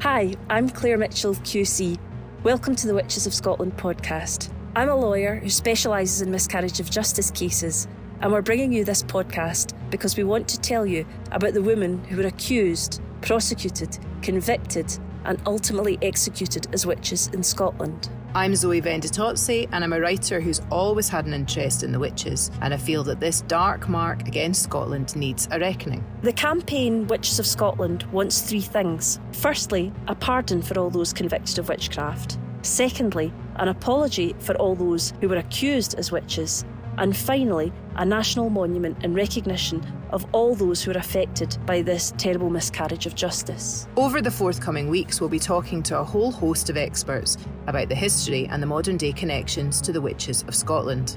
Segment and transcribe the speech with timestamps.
[0.00, 1.98] Hi, I'm Claire Mitchell, QC.
[2.42, 4.50] Welcome to the Witches of Scotland podcast.
[4.74, 7.86] I'm a lawyer who specialises in miscarriage of justice cases,
[8.22, 12.02] and we're bringing you this podcast because we want to tell you about the women
[12.04, 14.90] who were accused, prosecuted, convicted,
[15.26, 18.08] and ultimately executed as witches in Scotland.
[18.32, 22.52] I'm Zoe Venditozzi, and I'm a writer who's always had an interest in the witches,
[22.62, 26.04] and I feel that this dark mark against Scotland needs a reckoning.
[26.22, 29.18] The campaign Witches of Scotland wants three things.
[29.32, 32.38] Firstly, a pardon for all those convicted of witchcraft.
[32.62, 36.64] Secondly, an apology for all those who were accused as witches.
[37.00, 42.12] And finally, a national monument in recognition of all those who are affected by this
[42.18, 43.88] terrible miscarriage of justice.
[43.96, 47.94] Over the forthcoming weeks, we'll be talking to a whole host of experts about the
[47.94, 51.16] history and the modern day connections to the witches of Scotland.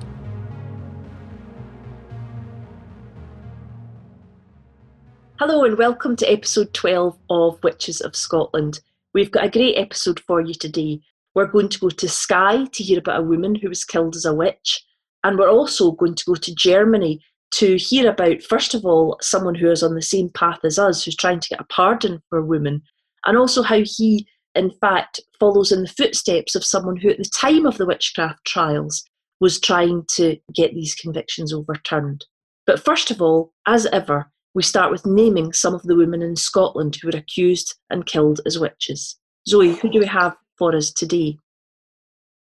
[5.37, 8.79] Hello, and welcome to episode 12 of Witches of Scotland.
[9.13, 11.01] We've got a great episode for you today.
[11.35, 14.23] We're going to go to Skye to hear about a woman who was killed as
[14.23, 14.81] a witch.
[15.23, 17.21] And we're also going to go to Germany
[17.55, 21.03] to hear about, first of all, someone who is on the same path as us,
[21.03, 22.81] who's trying to get a pardon for a woman,
[23.25, 27.29] and also how he, in fact, follows in the footsteps of someone who, at the
[27.39, 29.03] time of the witchcraft trials,
[29.39, 32.25] was trying to get these convictions overturned.
[32.65, 36.35] But first of all, as ever, we start with naming some of the women in
[36.35, 39.17] Scotland who were accused and killed as witches.
[39.47, 41.37] Zoe, who do we have for us today?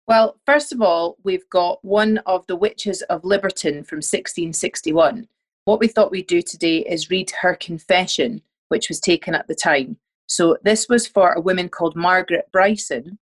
[0.10, 5.28] Well, first of all, we've got one of the witches of Liberton from 1661.
[5.66, 9.54] What we thought we'd do today is read her confession, which was taken at the
[9.54, 9.98] time.
[10.26, 13.20] So this was for a woman called Margaret Bryson.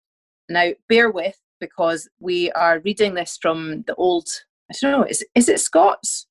[0.51, 4.29] Now, bear with because we are reading this from the old,
[4.71, 6.27] I don't know, is, is it Scots?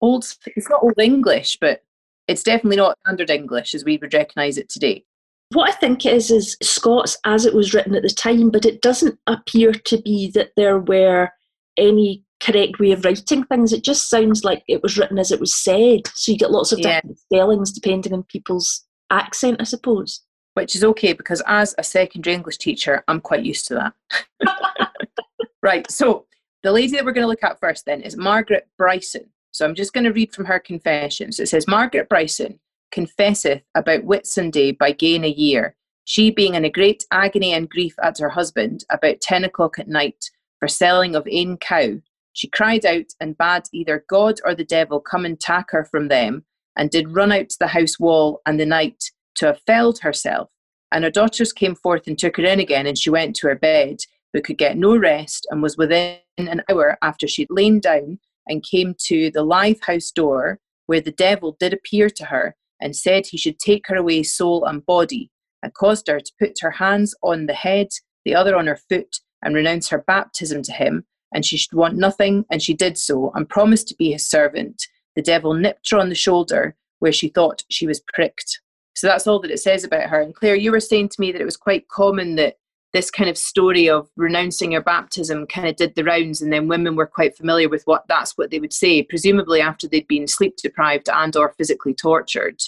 [0.00, 1.82] Old, it's not Old English, but
[2.28, 5.04] it's definitely not Standard English as we would recognise it today.
[5.50, 8.64] What I think it is is Scots as it was written at the time, but
[8.64, 11.30] it doesn't appear to be that there were
[11.76, 13.72] any correct way of writing things.
[13.72, 16.08] It just sounds like it was written as it was said.
[16.14, 17.00] So you get lots of yeah.
[17.00, 20.22] different spellings depending on people's accent, I suppose.
[20.54, 23.92] Which is okay because as a secondary English teacher, I'm quite used to
[24.40, 24.90] that.
[25.62, 26.24] right, so
[26.62, 29.26] the lady that we're going to look at first then is Margaret Bryson.
[29.50, 31.38] So I'm just going to read from her confessions.
[31.38, 32.58] It says Margaret Bryson
[32.90, 37.94] confesseth about Whitsunday by gain a year, she being in a great agony and grief
[38.02, 41.94] at her husband about ten o'clock at night for selling of ane cow.
[42.32, 46.08] She cried out and bade either God or the devil come and tak her from
[46.08, 46.44] them,
[46.76, 50.50] and did run out to the house wall and the night to have felled herself.
[50.92, 53.54] And her daughters came forth and took her in again, and she went to her
[53.56, 53.98] bed,
[54.32, 58.62] but could get no rest, and was within an hour after she'd lain down and
[58.62, 63.26] came to the live house door, where the devil did appear to her, and said
[63.26, 65.30] he should take her away soul and body,
[65.62, 67.88] and caused her to put her hands on the head,
[68.24, 71.04] the other on her foot, and renounce her baptism to him,
[71.34, 74.86] and she should want nothing, and she did so, and promised to be his servant.
[75.14, 78.60] The devil nipped her on the shoulder where she thought she was pricked.
[78.94, 80.20] So that's all that it says about her.
[80.20, 82.56] And Claire, you were saying to me that it was quite common that
[82.96, 86.66] this kind of story of renouncing your baptism kind of did the rounds and then
[86.66, 90.26] women were quite familiar with what that's what they would say presumably after they'd been
[90.26, 92.58] sleep deprived and or physically tortured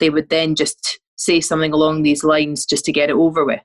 [0.00, 3.60] they would then just say something along these lines just to get it over with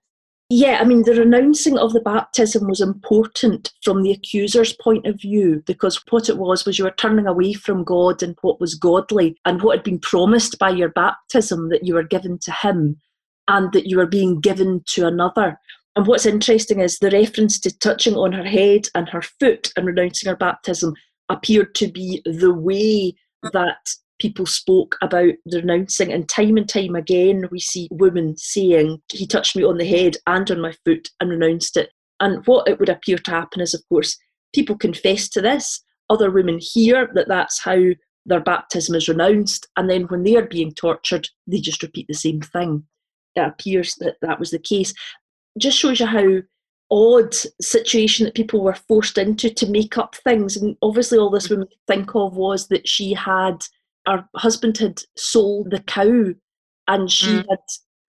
[0.52, 5.22] yeah, I mean, the renouncing of the baptism was important from the accuser's point of
[5.22, 8.74] view because what it was was you were turning away from God and what was
[8.74, 13.00] godly and what had been promised by your baptism that you were given to Him
[13.48, 15.60] and that you were being given to another.
[15.96, 19.86] And what's interesting is the reference to touching on her head and her foot and
[19.86, 20.94] renouncing her baptism
[21.30, 23.14] appeared to be the way
[23.54, 23.78] that
[24.20, 26.12] people spoke about renouncing.
[26.12, 30.18] And time and time again, we see women saying, He touched me on the head
[30.28, 31.90] and on my foot and renounced it.
[32.20, 34.18] And what it would appear to happen is, of course,
[34.54, 35.82] people confess to this.
[36.10, 37.80] Other women hear that that's how
[38.26, 39.68] their baptism is renounced.
[39.78, 42.84] And then when they are being tortured, they just repeat the same thing.
[43.36, 44.94] It appears that that was the case
[45.58, 46.42] just shows you how
[46.92, 50.58] odd situation that people were forced into to make up things.
[50.58, 53.64] And obviously, all this woman could think of was that she had
[54.08, 56.34] her husband had sold the cow,
[56.88, 57.46] and she mm.
[57.50, 57.60] had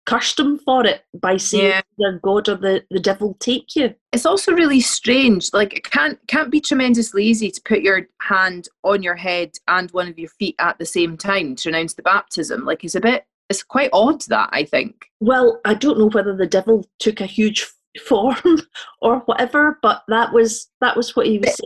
[0.05, 2.11] cursed him for it by saying yeah.
[2.23, 3.93] God or the, the devil take you.
[4.11, 5.49] It's also really strange.
[5.53, 9.91] Like it can't can't be tremendously easy to put your hand on your head and
[9.91, 12.65] one of your feet at the same time to announce the baptism.
[12.65, 15.05] Like it's a bit it's quite odd that I think.
[15.19, 17.67] Well, I don't know whether the devil took a huge
[18.05, 18.35] form
[19.01, 21.59] or whatever, but that was that was what he was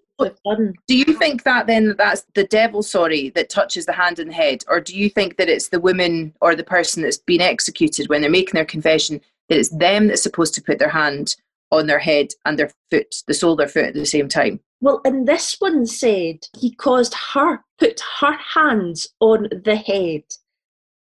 [0.46, 0.74] done.
[0.88, 4.64] Do you think that then that's the devil, sorry, that touches the hand and head,
[4.68, 8.22] or do you think that it's the woman or the person that's been executed when
[8.22, 9.20] they're making their confession
[9.50, 11.36] that it's them that's supposed to put their hand
[11.72, 14.60] on their head and their foot, the sole of their foot at the same time.
[14.80, 20.24] Well, and this one said he caused her put her hands on the head.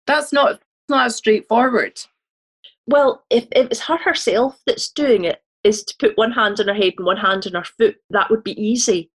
[0.07, 2.01] That's not not as straightforward.
[2.87, 6.69] Well, if, if it's her herself that's doing it, is to put one hand on
[6.69, 9.11] her head and one hand on her foot, that would be easy.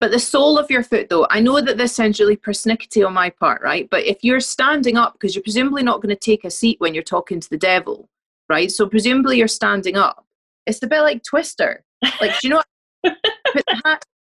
[0.00, 3.14] But the sole of your foot, though, I know that this sounds really persnickety on
[3.14, 3.88] my part, right?
[3.90, 6.92] But if you're standing up, because you're presumably not going to take a seat when
[6.92, 8.10] you're talking to the devil,
[8.48, 8.70] right?
[8.70, 10.26] So presumably you're standing up.
[10.66, 11.84] It's a bit like Twister.
[12.20, 12.62] Like, do you know?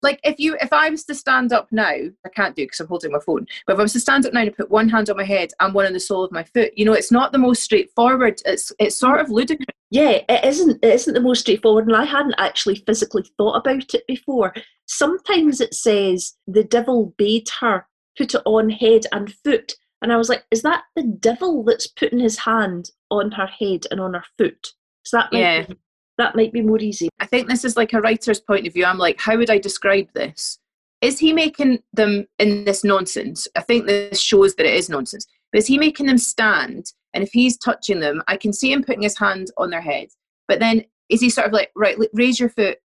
[0.04, 2.88] Like if you if I was to stand up now, I can't do because I'm
[2.88, 3.46] holding my phone.
[3.68, 5.52] But if I was to stand up now and put one hand on my head
[5.60, 8.42] and one on the sole of my foot, you know, it's not the most straightforward.
[8.46, 9.68] It's it's sort of ludicrous.
[9.92, 10.84] Yeah, it isn't.
[10.84, 14.54] It isn't the most straightforward, and I hadn't actually physically thought about it before.
[14.88, 17.86] Sometimes it says the devil bade her
[18.18, 21.88] put it on head and foot, and I was like, is that the devil that's
[21.88, 24.70] putting his hand on her head and on her foot?
[25.04, 25.62] So that might yeah.
[25.64, 25.76] be
[26.22, 27.10] that might be more easy.
[27.20, 28.86] I think this is like a writer's point of view.
[28.86, 30.60] I'm like, how would I describe this?
[31.02, 33.48] Is he making them in this nonsense?
[33.56, 35.26] I think this shows that it is nonsense.
[35.52, 36.94] But is he making them stand?
[37.14, 40.10] And if he's touching them, I can see him putting his hand on their head.
[40.48, 42.78] But then is he sort of like, right, raise your foot?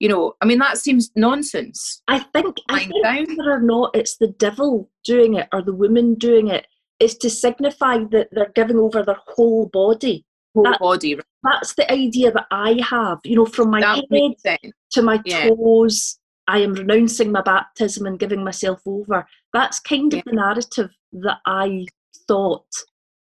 [0.00, 2.02] You know, I mean, that seems nonsense.
[2.08, 6.14] I think, I think whether or not it's the devil doing it or the woman
[6.14, 6.66] doing it,
[6.98, 10.24] is to signify that they're giving over their whole body
[10.54, 11.18] whole that, body.
[11.42, 13.18] That's the idea that I have.
[13.24, 14.04] You know, from my that
[14.44, 15.48] head to my yeah.
[15.48, 19.26] toes, I am renouncing my baptism and giving myself over.
[19.52, 20.22] That's kind of yeah.
[20.26, 21.86] the narrative that I
[22.28, 22.66] thought.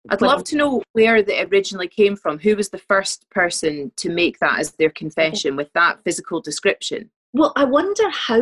[0.10, 2.40] I'd love to know where that originally came from.
[2.40, 7.10] Who was the first person to make that as their confession with that physical description?
[7.34, 8.42] Well, I wonder how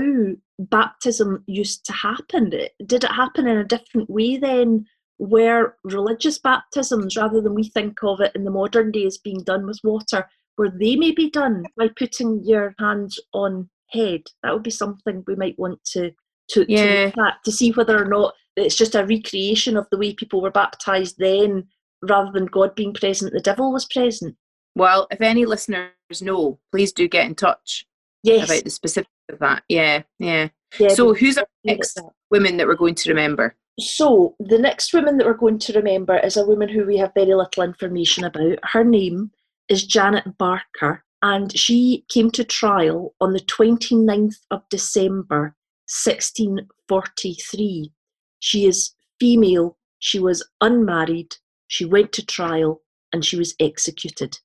[0.60, 2.50] baptism used to happen.
[2.50, 4.86] Did it happen in a different way then
[5.20, 9.44] were religious baptisms rather than we think of it in the modern day as being
[9.44, 14.22] done with water, where they may be done by putting your hands on head?
[14.44, 16.12] That would be something we might want to
[16.52, 17.12] to, yeah.
[17.12, 20.42] to, at, to see whether or not it's just a recreation of the way people
[20.42, 21.68] were baptized then
[22.02, 24.36] rather than God being present, the devil was present.
[24.76, 25.92] Well, if any listeners
[26.22, 27.86] know, please do get in touch
[28.24, 28.50] yes.
[28.50, 29.64] about the specifics of that.
[29.68, 30.50] Yeah, yeah.
[30.80, 32.00] yeah so, who's our next
[32.30, 33.56] women that we're going to remember?
[33.80, 37.14] So, the next woman that we're going to remember is a woman who we have
[37.14, 38.58] very little information about.
[38.64, 39.30] Her name
[39.70, 45.56] is Janet Barker, and she came to trial on the 29th of December
[45.88, 47.92] 1643.
[48.40, 51.36] She is female, she was unmarried,
[51.68, 52.82] she went to trial,
[53.14, 54.40] and she was executed.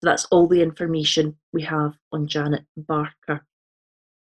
[0.00, 3.44] That's all the information we have on Janet Barker.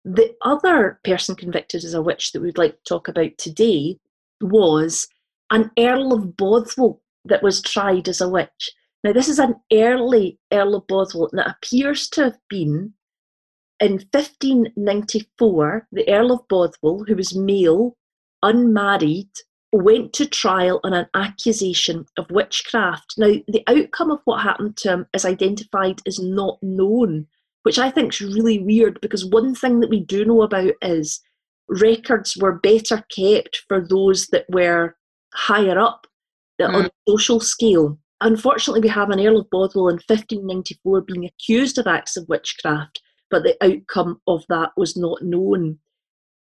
[0.03, 3.99] The other person convicted as a witch that we'd like to talk about today
[4.41, 5.07] was
[5.51, 8.71] an Earl of Bothwell that was tried as a witch.
[9.03, 12.93] Now, this is an early Earl of Bothwell, and it appears to have been
[13.79, 15.87] in 1594.
[15.91, 17.95] The Earl of Bothwell, who was male,
[18.43, 19.29] unmarried,
[19.71, 23.13] went to trial on an accusation of witchcraft.
[23.17, 27.27] Now, the outcome of what happened to him is identified as not known,
[27.63, 31.21] which I think is really weird because one thing that we do know about is
[31.69, 34.95] records were better kept for those that were
[35.33, 36.07] higher up
[36.59, 36.73] mm.
[36.73, 37.97] on a social scale.
[38.21, 43.01] Unfortunately, we have an Earl of Bothwell in 1594 being accused of acts of witchcraft,
[43.31, 45.79] but the outcome of that was not known.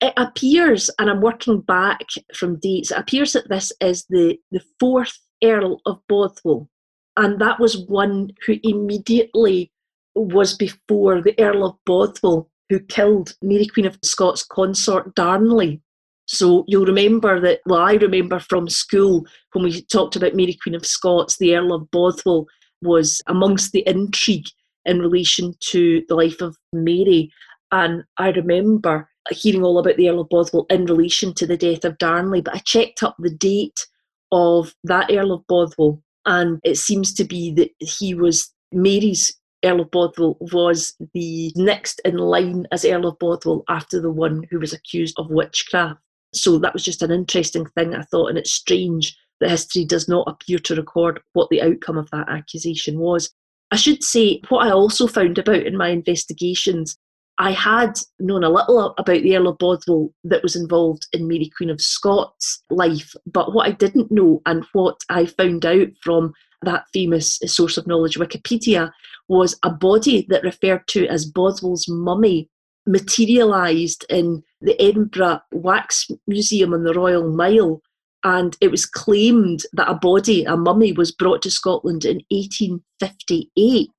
[0.01, 4.63] It appears, and I'm working back from dates, it appears that this is the, the
[4.79, 6.69] fourth Earl of Bothwell,
[7.17, 9.73] and that was one who immediately
[10.15, 15.81] was before the Earl of Bothwell who killed Mary Queen of Scots consort Darnley.
[16.27, 20.75] So you'll remember that, well, I remember from school when we talked about Mary Queen
[20.75, 22.47] of Scots, the Earl of Bothwell
[22.83, 24.47] was amongst the intrigue
[24.87, 27.31] in relation to the life of Mary.
[27.71, 31.85] And I remember hearing all about the Earl of Bothwell in relation to the death
[31.85, 33.87] of Darnley, but I checked up the date
[34.33, 39.33] of that Earl of Bothwell, and it seems to be that he was Mary's
[39.65, 44.45] Earl of Bothwell was the next in line as Earl of Bothwell after the one
[44.51, 46.01] who was accused of witchcraft.
[46.35, 50.09] So that was just an interesting thing, I thought, and it's strange that history does
[50.09, 53.31] not appear to record what the outcome of that accusation was.
[53.71, 56.97] I should say, what I also found about in my investigations,
[57.39, 61.51] I had known a little about the Earl of Bothwell that was involved in Mary
[61.57, 66.33] Queen of Scots' life, but what I didn't know and what I found out from
[66.65, 68.91] that famous source of knowledge, Wikipedia,
[69.29, 72.49] was a body that referred to as Bothwell's mummy
[72.87, 77.81] materialised in the Edinburgh Wax Museum on the Royal Mile.
[78.25, 83.91] And it was claimed that a body, a mummy, was brought to Scotland in 1858,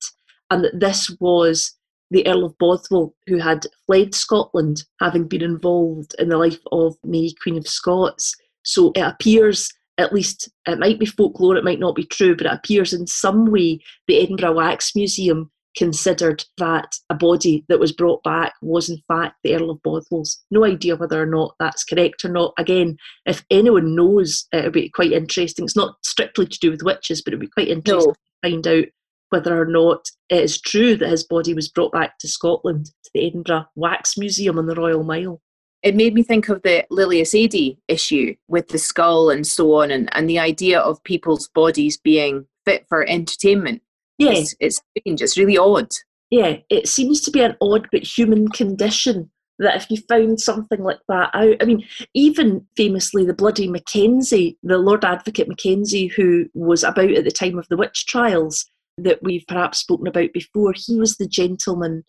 [0.50, 1.74] and that this was
[2.12, 6.95] the Earl of Bothwell, who had fled Scotland, having been involved in the life of
[7.03, 8.36] Mary, Queen of Scots.
[8.63, 12.47] So it appears, at least, it might be folklore, it might not be true, but
[12.47, 17.91] it appears in some way the Edinburgh Wax Museum considered that a body that was
[17.91, 20.41] brought back was in fact the Earl of Bothwell's.
[20.49, 22.53] No idea whether or not that's correct or not.
[22.57, 25.65] Again, if anyone knows, it would be quite interesting.
[25.65, 28.13] It's not strictly to do with witches, but it would be quite interesting no.
[28.13, 28.85] to find out
[29.29, 33.11] whether or not it is true that his body was brought back to Scotland, to
[33.13, 35.41] the Edinburgh Wax Museum on the Royal Mile.
[35.85, 39.91] It made me think of the Lilias Adie issue with the skull and so on,
[39.91, 43.83] and, and the idea of people's bodies being fit for entertainment.
[44.17, 44.31] Yeah.
[44.31, 45.91] It's, it's strange, it's really odd.
[46.31, 50.81] Yeah, it seems to be an odd but human condition that if you found something
[50.81, 56.47] like that out, I mean, even famously the bloody Mackenzie, the Lord Advocate Mackenzie, who
[56.55, 58.65] was about at the time of the witch trials,
[58.97, 60.73] that we've perhaps spoken about before.
[60.75, 62.03] He was the gentleman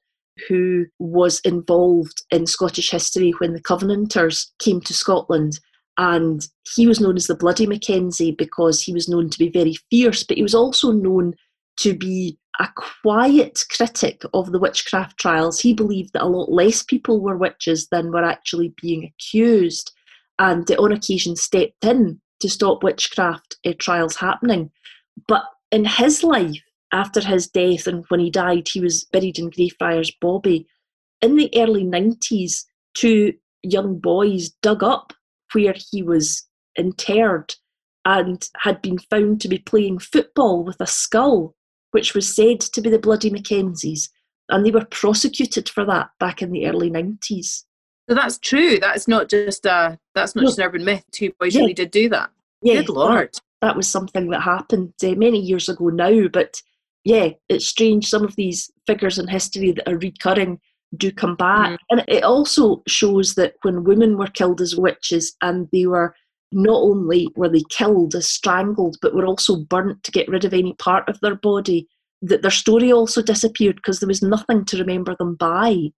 [0.48, 5.58] who was involved in Scottish history when the Covenanters came to Scotland.
[5.98, 9.76] And he was known as the Bloody Mackenzie because he was known to be very
[9.90, 11.34] fierce, but he was also known
[11.78, 12.68] to be a
[13.02, 15.60] quiet critic of the witchcraft trials.
[15.60, 19.92] He believed that a lot less people were witches than were actually being accused,
[20.38, 24.70] and on occasion stepped in to stop witchcraft uh, trials happening.
[25.28, 26.60] But in his life,
[26.92, 30.66] after his death and when he died, he was buried in Greyfriars Bobby.
[31.20, 32.64] In the early 90s,
[32.94, 35.12] two young boys dug up
[35.52, 37.54] where he was interred
[38.04, 41.54] and had been found to be playing football with a skull,
[41.90, 44.08] which was said to be the Bloody Mackenzies.
[44.48, 47.64] And they were prosecuted for that back in the early 90s.
[48.08, 48.78] So that's true.
[48.78, 50.48] That's not just a that's not no.
[50.48, 51.04] just an urban myth.
[51.10, 51.62] Two boys yeah.
[51.62, 52.30] really did do that.
[52.62, 53.34] Yeah, Good lord.
[53.34, 56.62] That, that was something that happened uh, many years ago now, but
[57.06, 58.08] yeah, it's strange.
[58.08, 60.58] Some of these figures in history that are recurring
[60.96, 61.70] do come back.
[61.70, 61.76] Mm.
[61.90, 66.16] And it also shows that when women were killed as witches and they were
[66.50, 70.52] not only were they killed as strangled, but were also burnt to get rid of
[70.52, 71.86] any part of their body,
[72.22, 75.90] that their story also disappeared because there was nothing to remember them by.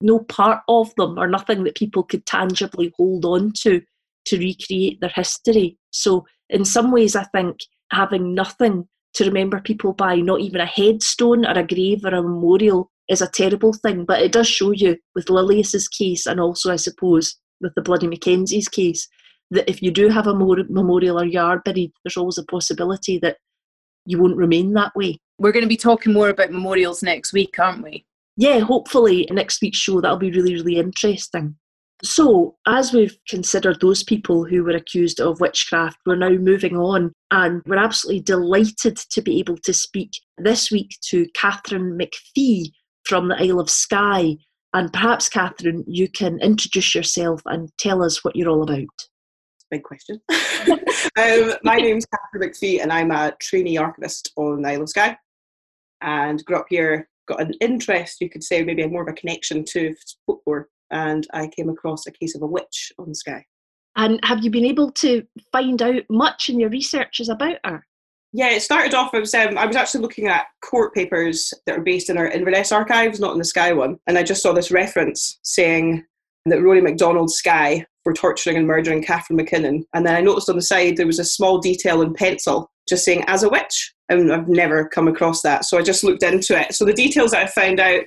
[0.00, 3.80] No part of them or nothing that people could tangibly hold on to
[4.26, 5.78] to recreate their history.
[5.92, 7.58] So, in some ways, I think
[7.92, 12.22] having nothing to remember people by, not even a headstone or a grave or a
[12.22, 14.04] memorial, is a terrible thing.
[14.04, 18.06] But it does show you with Lilias's case, and also, I suppose, with the Bloody
[18.06, 19.08] Mackenzie's case,
[19.50, 23.38] that if you do have a memorial or yard buried, there's always a possibility that
[24.04, 25.18] you won't remain that way.
[25.38, 28.04] We're going to be talking more about memorials next week, aren't we?
[28.36, 31.56] Yeah, hopefully next week's show that'll be really, really interesting.
[32.02, 37.12] So, as we've considered those people who were accused of witchcraft, we're now moving on
[37.32, 42.70] and we're absolutely delighted to be able to speak this week to Catherine McPhee
[43.04, 44.36] from the Isle of Skye.
[44.74, 48.86] And perhaps, Catherine, you can introduce yourself and tell us what you're all about.
[49.70, 50.20] Big question.
[50.30, 55.16] um, my name's Catherine McPhee, and I'm a trainee archivist on the Isle of Skye.
[56.00, 59.64] And grew up here, got an interest, you could say, maybe more of a connection
[59.70, 63.44] to folklore and I came across a case of a witch on Skye.
[63.96, 67.84] And have you been able to find out much in your researches about her?
[68.32, 69.14] Yeah, it started off.
[69.14, 72.28] I was um, I was actually looking at court papers that are based in our
[72.28, 76.04] Inverness archives, not in the Skye one, and I just saw this reference saying
[76.46, 80.56] that Rory MacDonald Skye for torturing and murdering Catherine McKinnon, and then I noticed on
[80.56, 84.32] the side there was a small detail in pencil just saying as a witch, and
[84.32, 85.64] I've never come across that.
[85.64, 86.74] So I just looked into it.
[86.74, 88.06] So the details that I found out,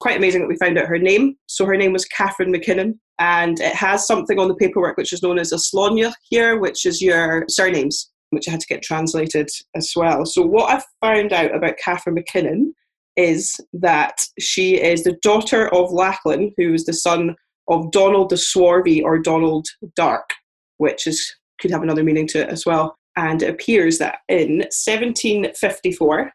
[0.00, 1.36] quite amazing that we found out her name.
[1.46, 5.22] So her name was Catherine McKinnon, and it has something on the paperwork which is
[5.22, 9.48] known as a slóinne here, which is your surnames, which I had to get translated
[9.76, 10.24] as well.
[10.24, 12.72] So what I found out about Catherine McKinnon
[13.16, 17.36] is that she is the daughter of Lachlan, who is the son
[17.68, 20.28] of Donald the Swarthy or Donald Dark,
[20.78, 22.96] which is could have another meaning to it as well.
[23.16, 26.32] And it appears that in 1754,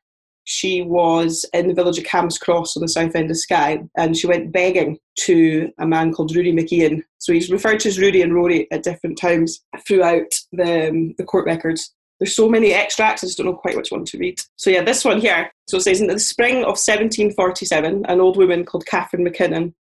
[0.49, 4.25] she was in the village of Camuscross on the south end of Skye, and she
[4.25, 7.03] went begging to a man called Rudy McIan.
[7.19, 11.23] So he's referred to as Rudy and Rory at different times throughout the, um, the
[11.23, 11.93] court records.
[12.19, 14.41] There's so many extracts, I just don't know quite which one to read.
[14.55, 15.51] So yeah, this one here.
[15.67, 19.75] So it says, in the spring of 1747, an old woman called Catherine McKinnon,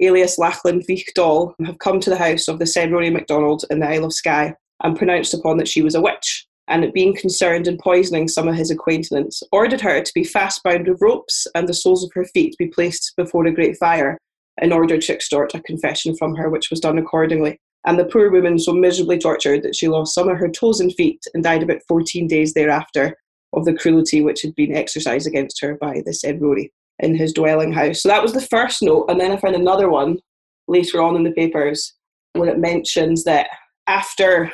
[0.00, 3.78] alias Lachlan Vich Doll, have come to the house of the said Rory MacDonald in
[3.78, 7.66] the Isle of Skye and pronounced upon that she was a witch, and being concerned
[7.66, 11.68] in poisoning some of his acquaintance, ordered her to be fast bound with ropes and
[11.68, 14.18] the soles of her feet be placed before a great fire
[14.60, 17.58] in order to extort a confession from her, which was done accordingly.
[17.86, 20.92] And the poor woman so miserably tortured that she lost some of her toes and
[20.94, 23.16] feet and died about 14 days thereafter
[23.54, 27.32] of the cruelty which had been exercised against her by the said Rory in his
[27.32, 28.02] dwelling house.
[28.02, 29.06] So that was the first note.
[29.08, 30.18] And then I found another one
[30.66, 31.94] later on in the papers
[32.34, 33.48] where it mentions that
[33.86, 34.52] after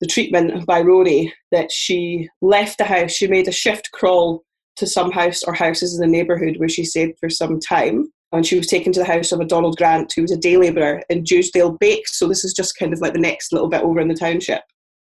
[0.00, 4.44] the treatment by Rory, that she left the house, she made a shift crawl
[4.76, 8.10] to some house or houses in the neighbourhood where she stayed for some time.
[8.30, 10.58] And she was taken to the house of a Donald Grant, who was a day
[10.58, 12.18] labourer in Dewsdale Bakes.
[12.18, 14.62] So this is just kind of like the next little bit over in the township,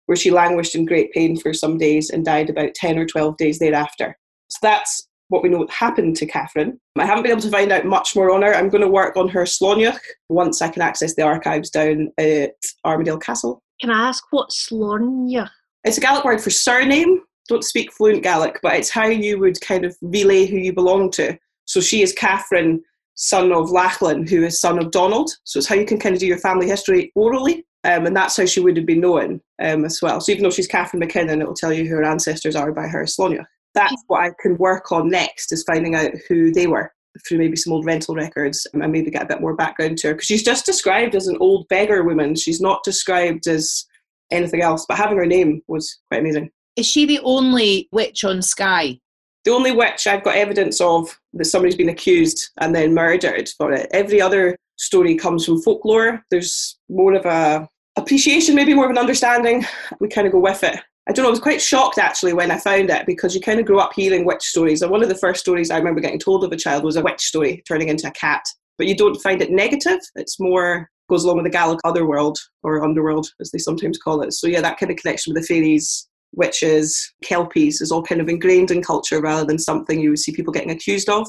[0.06, 3.37] where she languished in great pain for some days and died about 10 or 12
[3.37, 4.16] days thereafter.
[4.49, 6.78] So that's what we know happened to Catherine.
[6.99, 8.54] I haven't been able to find out much more on her.
[8.54, 12.54] I'm going to work on her Slonioch once I can access the archives down at
[12.84, 13.60] Armadale Castle.
[13.80, 15.50] Can I ask what Slonioch?
[15.84, 17.22] It's a Gaelic word for surname.
[17.49, 21.10] Don't speak fluent Gaelic, but it's how you would kind of relay who you belong
[21.12, 21.38] to.
[21.64, 22.82] So she is Catherine,
[23.14, 25.30] son of Lachlan, who is son of Donald.
[25.44, 27.64] So it's how you can kind of do your family history orally.
[27.82, 30.20] Um, and that's how she would have been known um, as well.
[30.20, 32.87] So even though she's Catherine McKinnon, it will tell you who her ancestors are by
[32.87, 36.92] her Slonioch that's what I can work on next is finding out who they were
[37.26, 40.14] through maybe some old rental records and maybe get a bit more background to her
[40.14, 42.34] because she's just described as an old beggar woman.
[42.34, 43.86] She's not described as
[44.30, 46.50] anything else, but having her name was quite amazing.
[46.76, 49.00] Is she the only witch on Skye?
[49.44, 53.72] The only witch I've got evidence of that somebody's been accused and then murdered for
[53.72, 53.88] it.
[53.92, 56.22] Every other story comes from folklore.
[56.30, 59.64] There's more of a appreciation, maybe more of an understanding.
[59.98, 60.80] We kind of go with it.
[61.10, 63.58] I don't know, I was quite shocked actually when I found it because you kind
[63.58, 64.80] of grow up hearing witch stories.
[64.80, 67.02] And one of the first stories I remember getting told of a child was a
[67.02, 68.44] witch story turning into a cat.
[68.78, 69.98] But you don't find it negative.
[70.14, 74.34] It's more goes along with the Gaelic otherworld or underworld, as they sometimes call it.
[74.34, 78.28] So yeah, that kind of connection with the fairies, witches, kelpies is all kind of
[78.28, 81.28] ingrained in culture rather than something you would see people getting accused of.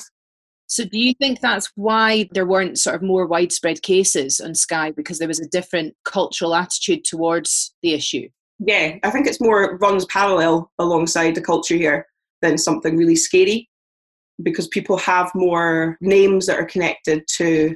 [0.67, 4.91] So, do you think that's why there weren't sort of more widespread cases on Skye
[4.91, 8.29] because there was a different cultural attitude towards the issue?
[8.63, 12.05] Yeah, I think it's more runs parallel alongside the culture here
[12.43, 13.67] than something really scary
[14.43, 17.75] because people have more names that are connected to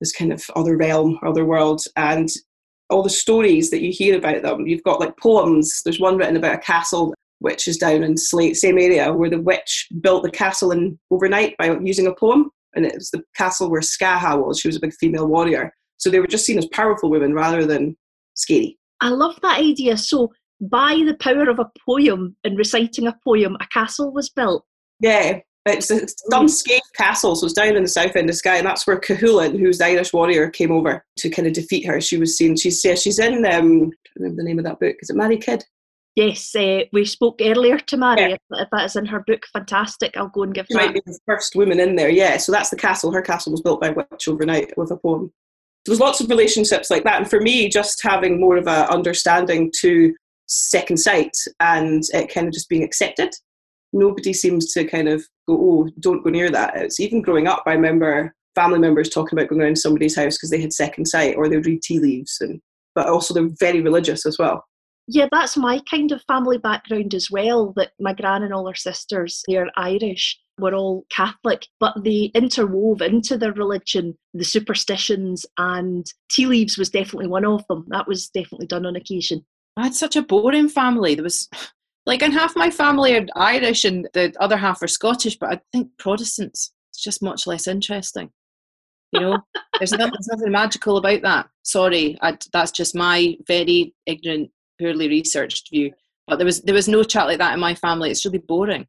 [0.00, 2.28] this kind of other realm, other world, and
[2.90, 4.66] all the stories that you hear about them.
[4.66, 5.82] You've got like poems.
[5.84, 9.40] There's one written about a castle which is down in Sleat, same area where the
[9.40, 13.70] witch built the castle in overnight by using a poem, and it was the castle
[13.70, 14.58] where Scáthach was.
[14.58, 17.64] She was a big female warrior, so they were just seen as powerful women rather
[17.64, 17.96] than
[18.34, 18.76] scary.
[19.00, 19.96] I love that idea.
[19.96, 24.64] So, by the power of a poem and reciting a poem, a castle was built.
[25.00, 28.66] Yeah, it's, a Dunscaith Castle, so it's down in the south end of Skye, and
[28.66, 32.00] that's where Cuchulainn, who's the Irish warrior, came over to kind of defeat her.
[32.00, 34.96] She was seen, she's, yeah, she's in, um, I remember the name of that book,
[35.00, 35.64] is it Mary Kidd?
[36.14, 38.30] Yes, uh, we spoke earlier to Mary.
[38.30, 38.62] Yeah.
[38.62, 40.16] If that is in her book, fantastic.
[40.16, 40.86] I'll go and give she that.
[40.86, 42.38] might be the first woman in there, yeah.
[42.38, 43.12] So that's the castle.
[43.12, 45.30] Her castle was built by a witch overnight with a poem
[45.86, 47.20] there's lots of relationships like that.
[47.20, 50.14] And for me just having more of a understanding to
[50.46, 53.32] second sight and it kind of just being accepted.
[53.92, 56.76] Nobody seems to kind of go oh don't go near that.
[56.76, 60.50] It's even growing up i remember family members talking about going around somebody's house because
[60.50, 62.60] they had second sight or they would read tea leaves and
[62.96, 64.64] but also they're very religious as well.
[65.06, 67.72] Yeah, that's my kind of family background as well.
[67.76, 73.02] That my gran and all her sisters, they're Irish, were all Catholic, but they interwove
[73.02, 77.86] into their religion the superstitions, and tea leaves was definitely one of them.
[77.88, 79.44] That was definitely done on occasion.
[79.76, 81.14] I had such a boring family.
[81.14, 81.48] There was
[82.06, 85.60] like, and half my family are Irish and the other half are Scottish, but I
[85.72, 88.30] think Protestants, it's just much less interesting.
[89.12, 89.38] You know,
[89.78, 91.48] there's, nothing, there's nothing magical about that.
[91.62, 95.92] Sorry, I, that's just my very ignorant poorly researched view.
[96.26, 98.10] But there was there was no chat like that in my family.
[98.10, 98.86] It's really boring.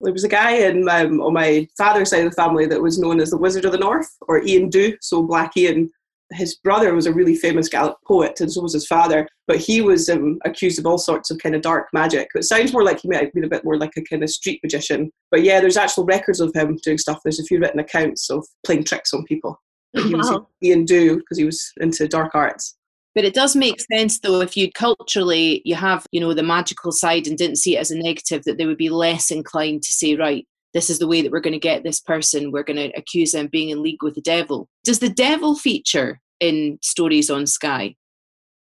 [0.00, 2.98] There was a guy in um, on my father's side of the family that was
[2.98, 5.90] known as the Wizard of the North, or Ian Dhu, so Black Ian.
[6.32, 9.26] His brother was a really famous Gaelic poet, and so was his father.
[9.48, 12.28] But he was um, accused of all sorts of kind of dark magic.
[12.34, 14.30] It sounds more like he might have been a bit more like a kind of
[14.30, 15.10] street magician.
[15.32, 17.18] But yeah, there's actual records of him doing stuff.
[17.24, 19.60] There's a few written accounts of playing tricks on people.
[19.92, 20.30] He was
[20.62, 22.76] Ian Dhu because he was into dark arts.
[23.14, 26.92] But it does make sense though if you culturally you have, you know, the magical
[26.92, 29.92] side and didn't see it as a negative, that they would be less inclined to
[29.92, 32.76] say, right, this is the way that we're going to get this person, we're going
[32.76, 34.68] to accuse them being in league with the devil.
[34.84, 37.96] Does the devil feature in stories on Skye?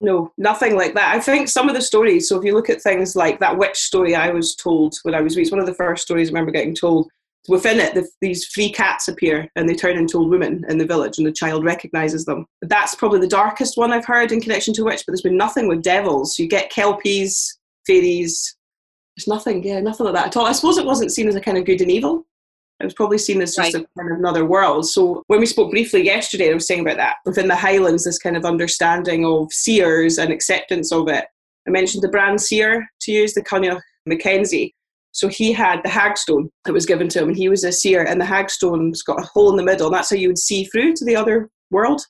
[0.04, 1.16] No, nothing like that.
[1.16, 3.78] I think some of the stories, so if you look at things like that witch
[3.78, 6.52] story I was told when I was it's one of the first stories I remember
[6.52, 7.08] getting told,
[7.48, 10.86] within it, the, these three cats appear and they turn into old women in the
[10.86, 12.46] village, and the child recognizes them.
[12.62, 15.68] That's probably the darkest one I've heard in connection to witch, but there's been nothing
[15.68, 16.38] with devils.
[16.38, 18.56] You get kelpies, fairies.
[19.18, 20.46] There's nothing, yeah, nothing like that at all.
[20.46, 22.26] I suppose it wasn't seen as a kind of good and evil
[22.80, 23.84] It was probably seen as just Right.
[23.84, 24.88] a kind of another world.
[24.90, 28.18] So when we spoke briefly yesterday, I was saying about that within the Highlands, this
[28.18, 31.26] kind of understanding of seers and acceptance of it.
[31.68, 34.74] I mentioned the Brahan Seer to use the Cunningham Mackenzie.
[35.14, 38.04] So he had the hagstone that was given to him, and he was a seer,
[38.04, 40.66] and the hagstone's got a hole in the middle, and that's how you would see
[40.66, 42.02] through to the other world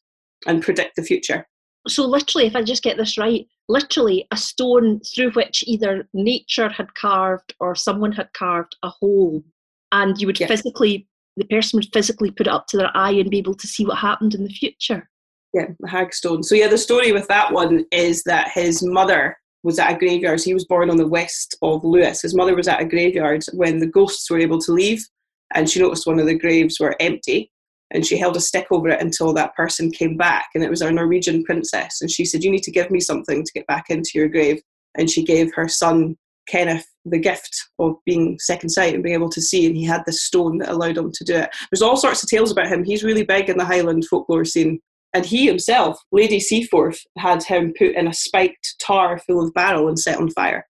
[0.46, 1.46] and predict the future.
[1.88, 6.70] So, literally, if I just get this right, literally a stone through which either nature
[6.70, 9.44] had carved or someone had carved a hole,
[9.92, 10.48] and you would Yeah.
[10.48, 13.68] physically, the person would physically put it up to their eye and be able to
[13.68, 15.10] see what happened in the future.
[15.54, 16.44] Yeah, the hagstone.
[16.46, 20.42] So yeah, the story with that one is that his mother was at a graveyard.
[20.42, 22.22] He was born on the west of Lewis.
[22.22, 25.06] His mother was at a graveyard when the ghosts were able to leave,
[25.54, 27.52] and she noticed one of the graves were empty,
[27.92, 30.82] and she held a stick over it until that person came back, and it was
[30.82, 32.02] a Norwegian princess.
[32.02, 34.62] And she said, "You need to give me something to get back into your grave."
[34.98, 39.30] And she gave her son Kenneth the gift of being second sight and being able
[39.30, 41.50] to see, and he had this stone that allowed him to do it.
[41.72, 42.84] There's all sorts of tales about him.
[42.84, 44.80] He's really big in the Highland folklore scene.
[45.14, 49.88] And he himself, Lady Seaforth, had him put in a spiked tar full of barrel
[49.88, 50.66] and set on fire.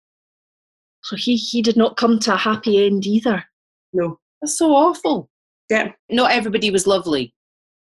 [1.03, 3.45] So he, he did not come to a happy end either.
[3.93, 4.19] No.
[4.43, 5.31] That's so awful.
[5.71, 5.93] Yeah.
[6.11, 7.33] Not everybody was lovely.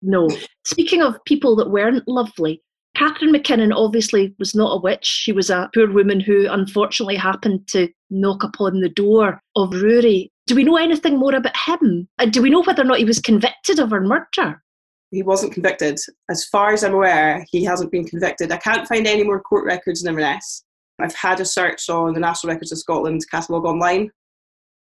[0.03, 0.29] No.
[0.65, 2.63] Speaking of people that weren't lovely,
[2.97, 5.07] Catherine McKinnon obviously was not a witch.
[5.07, 10.33] She was a poor woman who unfortunately happened to knock upon the door of Rory.
[10.47, 12.09] Do we know anything more about him?
[12.19, 14.63] And do we know whether or not he was convicted of her murder?
[15.11, 15.99] He wasn't convicted.
[16.29, 18.53] As far as I'm aware, he hasn't been convicted.
[18.53, 20.64] I can't find any more court records in Inverness.
[21.01, 24.11] I've had a search on the National Records of Scotland catalogue online,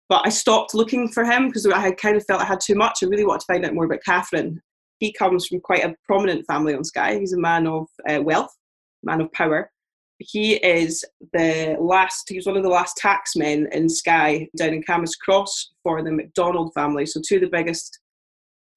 [0.10, 2.76] but I stopped looking for him because I had kind of felt I had too
[2.76, 3.00] much.
[3.02, 4.62] I really wanted to find out more about Catherine.
[5.00, 7.18] He comes from quite a prominent family on Skye.
[7.18, 8.56] He's a man of uh, wealth,
[9.04, 9.72] man of power.
[10.20, 11.04] He is
[11.34, 15.72] the last, he was one of the last taxmen in Skye down in Camus Cross
[15.82, 17.08] for the MacDonald family.
[17.08, 18.01] So, two of the biggest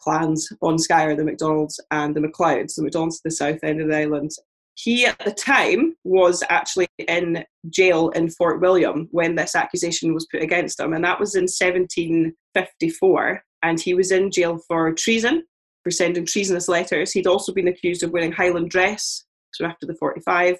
[0.04, 2.74] clans on Skye are the MacDonalds and the MacLeods.
[2.74, 4.30] The MacDonalds to the south end of the island.
[4.76, 10.26] He, at the time, was actually in jail in Fort William when this accusation was
[10.30, 13.44] put against him, and that was in 1754.
[13.62, 15.44] And he was in jail for treason,
[15.82, 17.12] for sending treasonous letters.
[17.12, 20.58] He'd also been accused of wearing Highland dress, so after the 45.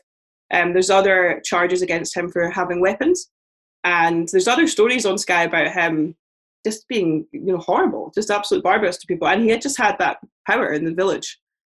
[0.53, 3.29] Um, there's other charges against him for having weapons,
[3.83, 6.15] and there's other stories on Skye about him
[6.64, 9.29] just being, you know, horrible, just absolute barbarous to people.
[9.29, 11.38] And he had just had that power in the village.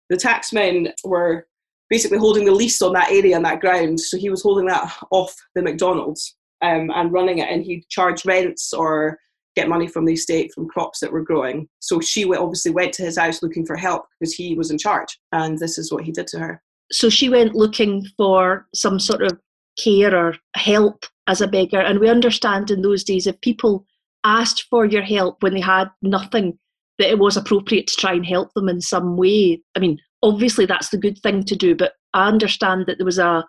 [0.10, 1.48] The taxmen were
[1.90, 4.92] basically holding the lease on that area and that ground, so he was holding that
[5.12, 9.20] off the McDonald's um, and running it, and he'd charge rents or
[9.56, 11.68] get money from the estate from crops that were growing.
[11.80, 15.18] So she obviously went to his house looking for help because he was in charge,
[15.32, 16.62] and this is what he did to her.
[16.92, 19.40] So she went looking for some sort of
[19.84, 21.80] care or help as a beggar.
[21.80, 23.86] And we understand in those days if people
[24.26, 26.58] asked for your help when they had nothing,
[26.98, 29.62] that it was appropriate to try and help them in some way.
[29.76, 33.20] I mean, obviously that's the good thing to do, but I understand that there was
[33.20, 33.46] a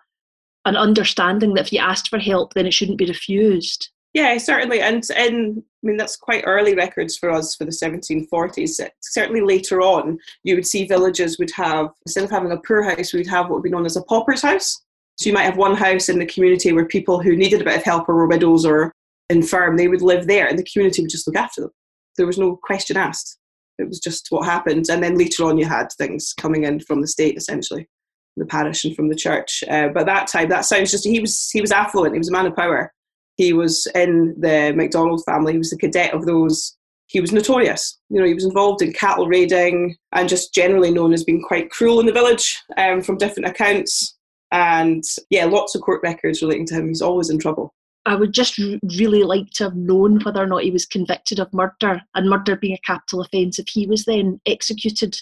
[0.65, 3.89] an understanding that if you asked for help, then it shouldn't be refused.
[4.13, 8.81] Yeah, certainly, and and I mean that's quite early records for us for the 1740s.
[9.01, 13.13] Certainly later on, you would see villages would have instead of having a poor house,
[13.13, 14.81] we'd have what would be known as a pauper's house.
[15.17, 17.77] So you might have one house in the community where people who needed a bit
[17.77, 18.91] of help or were widows or
[19.29, 21.71] infirm, they would live there, and the community would just look after them.
[22.17, 23.37] There was no question asked.
[23.77, 27.01] It was just what happened, and then later on, you had things coming in from
[27.01, 27.87] the state, essentially,
[28.35, 29.63] the parish and from the church.
[29.69, 32.13] Uh, but that time, that sounds just he was he was affluent.
[32.13, 32.91] He was a man of power.
[33.35, 35.53] He was in the MacDonald family.
[35.53, 36.75] He was the cadet of those.
[37.05, 37.99] He was notorious.
[38.09, 41.69] You know, he was involved in cattle raiding and just generally known as being quite
[41.69, 44.17] cruel in the village um, from different accounts.
[44.51, 46.87] And yeah, lots of court records relating to him.
[46.87, 47.73] He's always in trouble.
[48.07, 51.39] I would just r- really like to have known whether or not he was convicted
[51.39, 55.19] of murder, and murder being a capital offence, if he was then executed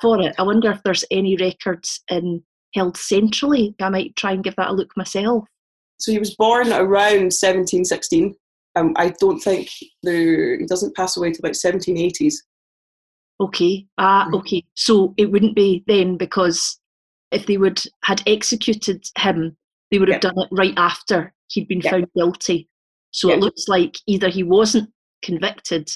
[0.00, 0.34] for it.
[0.38, 2.42] I wonder if there's any records in
[2.74, 3.74] held centrally.
[3.80, 5.44] I might try and give that a look myself.
[5.98, 8.34] So he was born around 1716.
[8.76, 9.70] Um, I don't think
[10.02, 12.34] there, he doesn't pass away till about 1780s.
[13.40, 13.86] Okay.
[13.96, 14.38] Ah, Mm.
[14.40, 14.62] okay.
[14.74, 16.78] So it wouldn't be then because
[17.32, 19.56] if they would had executed him,
[19.90, 20.30] they would have Yeah.
[20.30, 21.90] done it right after he'd been Yeah.
[21.92, 22.68] found guilty.
[23.10, 23.34] So Yeah.
[23.36, 24.90] it looks like either he wasn't
[25.22, 25.88] convicted,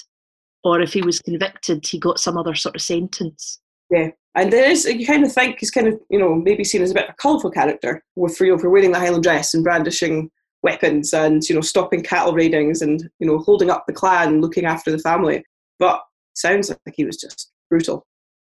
[0.63, 3.59] or if he was convicted, he got some other sort of sentence.
[3.89, 6.81] Yeah, and there is you kind of think he's kind of you know maybe seen
[6.81, 9.53] as a bit of a colourful character with you know for wearing the Highland dress
[9.53, 10.29] and brandishing
[10.63, 14.41] weapons and you know stopping cattle raidings and you know holding up the clan, and
[14.41, 15.43] looking after the family.
[15.79, 16.01] But
[16.35, 18.05] sounds like he was just brutal.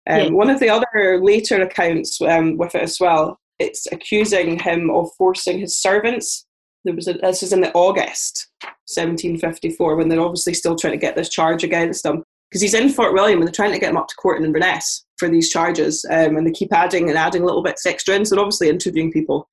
[0.08, 0.28] Um, Yeah.
[0.30, 5.10] One of the other later accounts um, with it as well, it's accusing him of
[5.18, 6.45] forcing his servants.
[6.86, 10.98] There was a, this is in the August 1754 when they're obviously still trying to
[10.98, 13.90] get this charge against him because he's in Fort William and they're trying to get
[13.90, 16.06] him up to court in Inverness for these charges.
[16.08, 18.24] Um, and they keep adding and adding little bits extra in.
[18.24, 19.48] So they're obviously interviewing people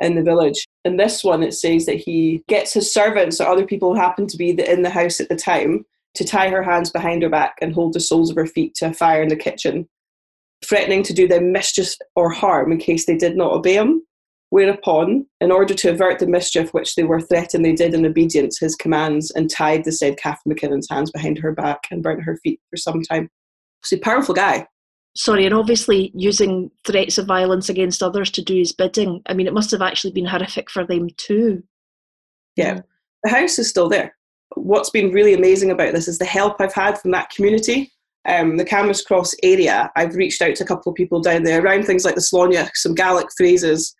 [0.00, 0.66] in the village.
[0.84, 4.26] In this one, it says that he gets his servants or other people who happen
[4.26, 7.56] to be in the house at the time to tie her hands behind her back
[7.62, 9.88] and hold the soles of her feet to a fire in the kitchen,
[10.64, 14.02] threatening to do them mischief or harm in case they did not obey him.
[14.52, 18.58] Whereupon, in order to avert the mischief which they were threatened, they did in obedience
[18.58, 22.36] his commands and tied the said Catherine McKinnon's hands behind her back and burnt her
[22.44, 23.30] feet for some time.
[23.82, 24.66] He's a powerful guy.
[25.16, 29.22] Sorry, and obviously using threats of violence against others to do his bidding.
[29.24, 31.62] I mean, it must have actually been horrific for them too.
[32.54, 32.82] Yeah.
[33.24, 34.14] The house is still there.
[34.56, 37.90] What's been really amazing about this is the help I've had from that community.
[38.28, 41.64] Um, the Camas Cross area, I've reached out to a couple of people down there
[41.64, 43.96] around things like the Slóinne, some Gaelic phrases,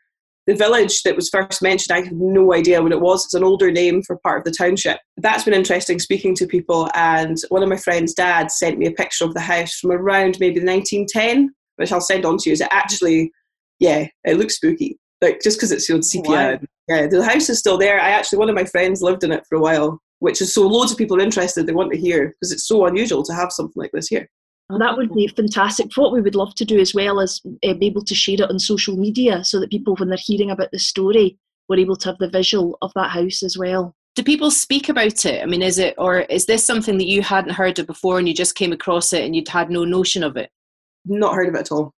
[0.47, 3.25] the village that was first mentioned, I have no idea what it was.
[3.25, 4.99] It's an older name for part of the township.
[5.17, 6.89] That's been interesting speaking to people.
[6.95, 10.39] And one of my friend's dad sent me a picture of the house from around
[10.41, 12.55] maybe 1910, which I'll send on to you.
[12.55, 13.31] Is it actually,
[13.79, 14.99] yeah, it looks spooky.
[15.21, 16.31] Like just because it's on sepia.
[16.31, 16.59] wow.
[16.89, 18.01] Yeah, the house is still there.
[18.01, 20.67] I actually, one of my friends lived in it for a while, which is so
[20.67, 21.65] loads of people are interested.
[21.65, 24.29] They want to hear because it's so unusual to have something like this here.
[24.79, 25.91] That would be fantastic.
[25.95, 28.51] What we would love to do as well is uh, be able to share it
[28.51, 32.09] on social media so that people, when they're hearing about the story, were able to
[32.09, 33.95] have the visual of that house as well.
[34.15, 35.43] Do people speak about it?
[35.43, 38.29] I mean, is it, or is this something that you hadn't heard of before and
[38.29, 40.51] you just came across it and you'd had no notion of it?
[41.07, 41.93] Not heard of it at all.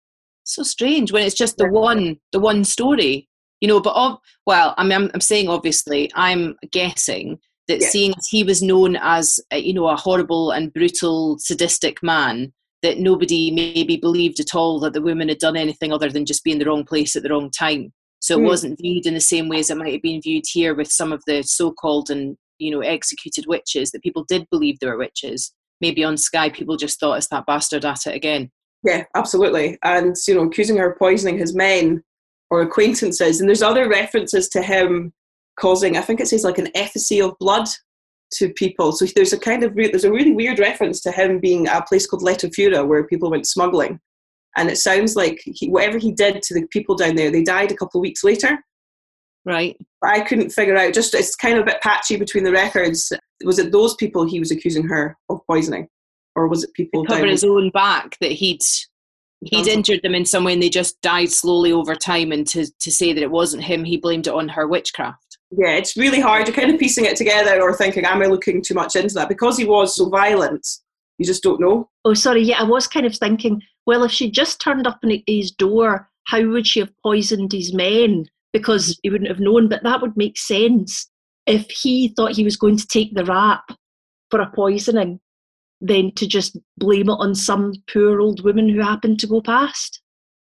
[0.44, 3.30] So strange when it's just the one, the one story,
[3.62, 3.80] you know.
[3.80, 7.88] But of, well, I mean, I'm, I'm saying obviously, I'm guessing that yeah.
[7.88, 13.00] seeing as he was known as, you know, a horrible and brutal, sadistic man, that
[13.00, 16.52] nobody maybe believed at all that the woman had done anything other than just be
[16.52, 17.92] in the wrong place at the wrong time.
[18.20, 18.48] So it mm.
[18.48, 21.12] wasn't viewed in the same way as it might have been viewed here with some
[21.12, 25.54] of the so-called and you know executed witches that people did believe they were witches.
[25.82, 28.52] Maybe on Skye, people just thought it's that bastard at it again.
[28.84, 29.78] Yeah, absolutely.
[29.84, 32.04] And you know, accusing her of poisoning his men
[32.50, 35.14] or acquaintances, and there's other references to him
[35.60, 35.98] causing.
[35.98, 37.68] I think it says like an effigy of blood
[38.34, 38.92] to people.
[38.92, 41.82] So there's a kind of re- there's a really weird reference to him being at
[41.82, 44.00] a place called Letterfura where people went smuggling,
[44.58, 47.72] and it sounds like he, whatever he did to the people down there, they died
[47.72, 48.60] a couple of weeks later.
[49.46, 49.78] Right.
[50.02, 50.94] But I couldn't figure out.
[50.94, 53.12] Just it's kind of a bit patchy between the records.
[53.44, 55.88] Was it those people he was accusing her of poisoning,
[56.36, 58.62] or was it people cover his own back that he'd
[59.46, 59.72] he'd oh.
[59.72, 62.92] injured them in some way and they just died slowly over time and to, to
[62.92, 66.48] say that it wasn't him he blamed it on her witchcraft yeah, it's really hard.
[66.48, 69.30] You're kind of piecing it together or thinking, am I looking too much into that?
[69.30, 70.68] Because he was so violent,
[71.18, 71.90] you just don't know.
[72.06, 72.44] Oh, sorry.
[72.44, 76.10] Yeah, I was kind of thinking, well, if she just turned up at his door,
[76.26, 78.26] how would she have poisoned his men?
[78.52, 81.10] Because he wouldn't have known, but that would make sense.
[81.46, 83.64] If he thought he was going to take the rap
[84.32, 85.20] for a poisoning,
[85.82, 90.02] then to just blame it on some poor old woman who happened to go past.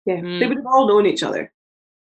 [0.07, 0.40] Yeah, mm.
[0.40, 1.53] they would have all known each other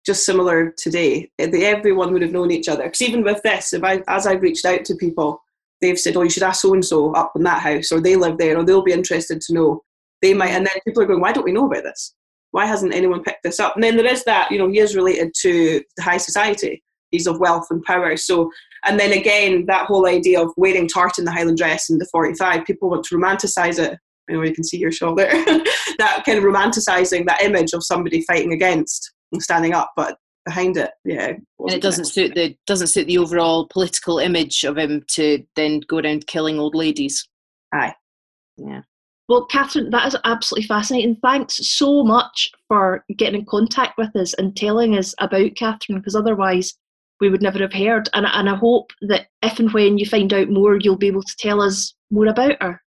[0.05, 1.31] just similar today.
[1.39, 2.85] Eh, everyone would have known each other.
[2.85, 5.43] Because even with this, if I, as I've reached out to people,
[5.81, 8.17] they've said, "Oh, you should ask so and so up in that house, or they
[8.17, 9.83] live there, or they'll be interested to know."
[10.23, 12.15] They might, and then people are going, "Why don't we know about this?
[12.51, 14.97] Why hasn't anyone picked this up?" And then there is that, you know, he is
[14.97, 16.83] related to the high society.
[17.11, 18.17] He's of wealth and power.
[18.17, 18.51] So,
[18.85, 22.65] and then again, that whole idea of wearing tartan the Highland dress in the 45,
[22.65, 23.99] people want to romanticize it.
[24.29, 25.27] I know you can see your shoulder.
[25.99, 30.91] that kind of romanticizing that image of somebody fighting against standing up, but behind it,
[31.05, 31.29] yeah.
[31.29, 35.45] It and it doesn't suit the doesn't suit the overall political image of him to
[35.57, 37.29] then go around killing old ladies.
[37.73, 37.95] Aye.
[38.57, 38.83] Yeah.
[39.29, 41.17] Well, Catherine, that is absolutely fascinating.
[41.17, 46.15] Thanks so much for getting in contact with us and telling us about Catherine, because
[46.15, 46.75] otherwise
[47.21, 48.11] we would never have heard.
[48.13, 51.23] And, and I hope that if and when you find out more, you'll be able
[51.23, 52.83] to tell us more about her.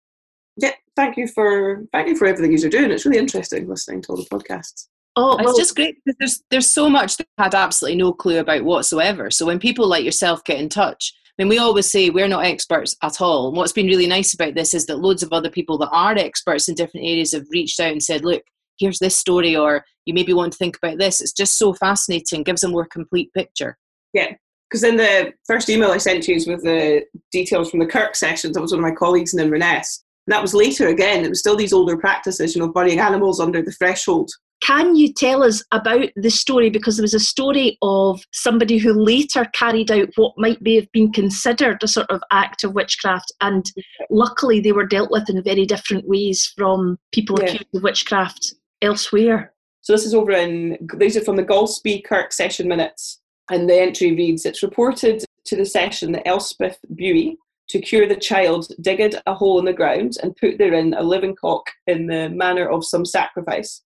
[0.58, 2.92] Yeah, thank you for thank you for everything you're doing.
[2.92, 4.88] It's really interesting listening to all the podcasts.
[5.16, 8.14] Oh, well, it's just great because there's there's so much that I had absolutely no
[8.14, 9.30] clue about whatsoever.
[9.30, 12.46] So when people like yourself get in touch, I mean, we always say we're not
[12.46, 13.48] experts at all.
[13.48, 16.18] And what's been really nice about this is that loads of other people that are
[16.18, 18.44] experts in different areas have reached out and said, "Look,
[18.80, 22.44] here's this story," or "You maybe want to think about this." It's just so fascinating.
[22.44, 23.78] Gives a more complete picture.
[24.14, 24.34] Yeah,
[24.70, 28.16] because in the first email I sent you was with the details from the Kirk
[28.16, 30.04] sessions, that was one of my colleagues in Inverness.
[30.26, 31.24] And that was later again.
[31.24, 35.12] It was still these older practices, you know, burying animals under the threshold can you
[35.12, 36.70] tell us about the story?
[36.70, 40.92] Because there was a story of somebody who later carried out what might be have
[40.94, 43.66] been considered a sort of act of witchcraft, and
[44.10, 47.48] luckily they were dealt with in very different ways from people yeah.
[47.48, 49.54] accused of witchcraft elsewhere.
[49.82, 53.20] So this is over in these are from the Golspie Kirk session minutes,
[53.52, 57.36] and the entry reads: It's reported to the session that Elspeth Buie,
[57.68, 61.36] to cure the child, digged a hole in the ground and put therein a living
[61.36, 63.82] cock in the manner of some sacrifice.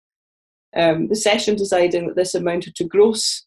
[0.77, 3.47] Um, the session deciding that this amounted to gross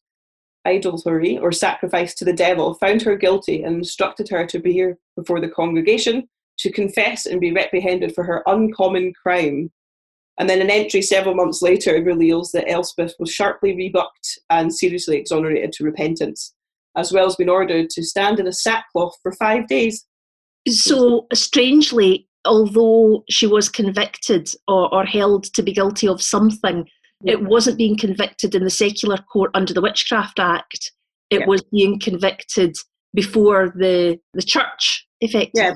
[0.65, 4.98] idolatry or sacrifice to the devil found her guilty and instructed her to be here
[5.15, 6.28] before the congregation
[6.60, 9.72] to confess and be reprehended for her uncommon crime.
[10.38, 15.18] And then an entry several months later reveals that Elspeth was sharply rebucked and seriously
[15.18, 16.54] exonerated to repentance,
[16.98, 20.06] as well as being ordered to stand in a sackcloth for five days.
[20.68, 26.88] So, strangely, although she was convicted or, or held to be guilty of something,
[27.26, 30.92] it wasn't being convicted in the secular court under the Witchcraft Act.
[31.30, 31.46] It Yeah.
[31.48, 32.76] was being convicted
[33.14, 35.62] before the the church, effectively.
[35.62, 35.76] Yeah.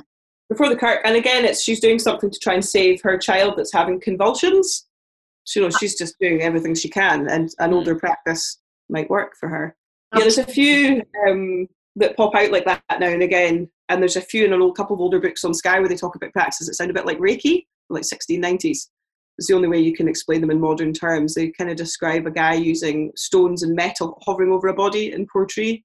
[0.49, 3.55] Before the Kirk, and again, it's she's doing something to try and save her child
[3.57, 4.87] that's having convulsions.
[5.45, 9.35] So, you know, she's just doing everything she can, and an older practice might work
[9.39, 9.75] for her.
[10.13, 14.15] Yeah, there's a few um, that pop out like that now and again, and there's
[14.15, 16.33] a few in a old couple of older books on Skye where they talk about
[16.33, 18.89] practices that sound a bit like Reiki, like 1690s.
[19.37, 21.33] It's the only way you can explain them in modern terms.
[21.33, 25.27] They kind of describe a guy using stones and metal hovering over a body in
[25.27, 25.83] Portree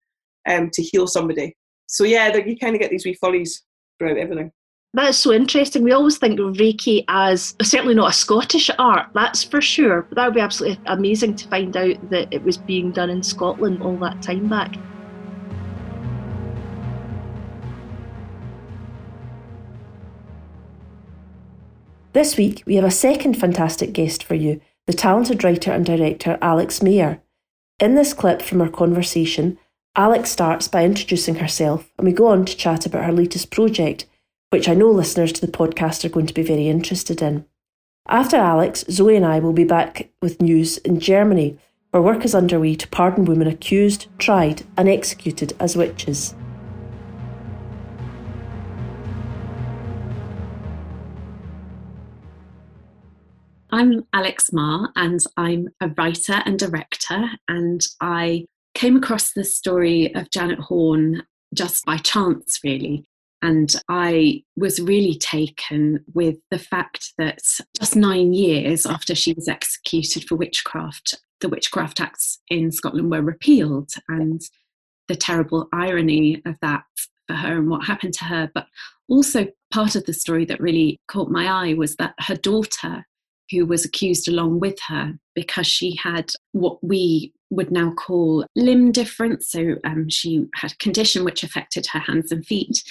[0.49, 1.57] um, to heal somebody.
[1.87, 3.63] So yeah, you kind of get these wee furries
[3.99, 4.53] throughout everything.
[4.95, 5.83] That's so interesting.
[5.83, 10.03] We always think of Reiki as certainly not a Scottish art, that's for sure.
[10.03, 13.23] But that would be absolutely amazing to find out that it was being done in
[13.23, 14.77] Scotland all that time back.
[22.19, 26.37] This week, we have a second fantastic guest for you the talented writer and director
[26.43, 27.23] Alex Mayer.
[27.79, 29.57] In this clip from our conversation,
[29.95, 34.07] Alex starts by introducing herself and we go on to chat about her latest project,
[34.51, 37.45] which I know listeners to the podcast are going to be very interested in.
[38.09, 41.57] After Alex, Zoe and I will be back with news in Germany,
[41.93, 46.35] where work is underway to pardon women accused, tried, and executed as witches.
[53.71, 57.29] I'm Alex Marr, and I'm a writer and director.
[57.49, 61.23] And I came across the story of Janet Horne
[61.55, 63.05] just by chance, really.
[63.43, 67.41] And I was really taken with the fact that
[67.79, 73.23] just nine years after she was executed for witchcraft, the Witchcraft Acts in Scotland were
[73.23, 74.41] repealed, and
[75.09, 76.85] the terrible irony of that
[77.27, 78.51] for her and what happened to her.
[78.55, 78.67] But
[79.09, 83.05] also, part of the story that really caught my eye was that her daughter
[83.51, 88.93] who was accused along with her because she had what we would now call limb
[88.93, 89.51] difference.
[89.51, 92.83] So um, she had a condition which affected her hands and feet.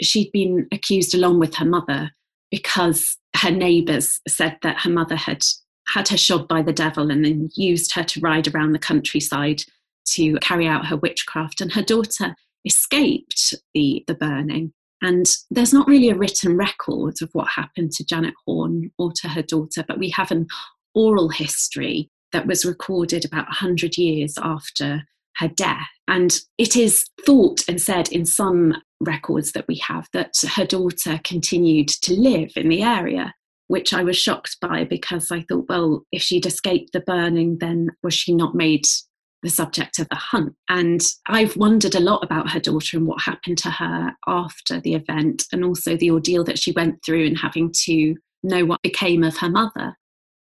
[0.00, 2.10] She'd been accused along with her mother
[2.50, 5.44] because her neighbours said that her mother had
[5.88, 9.62] had her shod by the devil and then used her to ride around the countryside
[10.04, 11.60] to carry out her witchcraft.
[11.60, 14.72] And her daughter escaped the, the burning.
[15.06, 19.28] And there's not really a written record of what happened to Janet Horne or to
[19.28, 20.48] her daughter, but we have an
[20.96, 25.04] oral history that was recorded about 100 years after
[25.36, 25.86] her death.
[26.08, 31.20] And it is thought and said in some records that we have that her daughter
[31.22, 33.32] continued to live in the area,
[33.68, 37.90] which I was shocked by because I thought, well, if she'd escaped the burning, then
[38.02, 38.86] was she not made
[39.42, 40.54] the subject of the hunt.
[40.68, 44.94] And I've wondered a lot about her daughter and what happened to her after the
[44.94, 49.22] event, and also the ordeal that she went through and having to know what became
[49.22, 49.96] of her mother.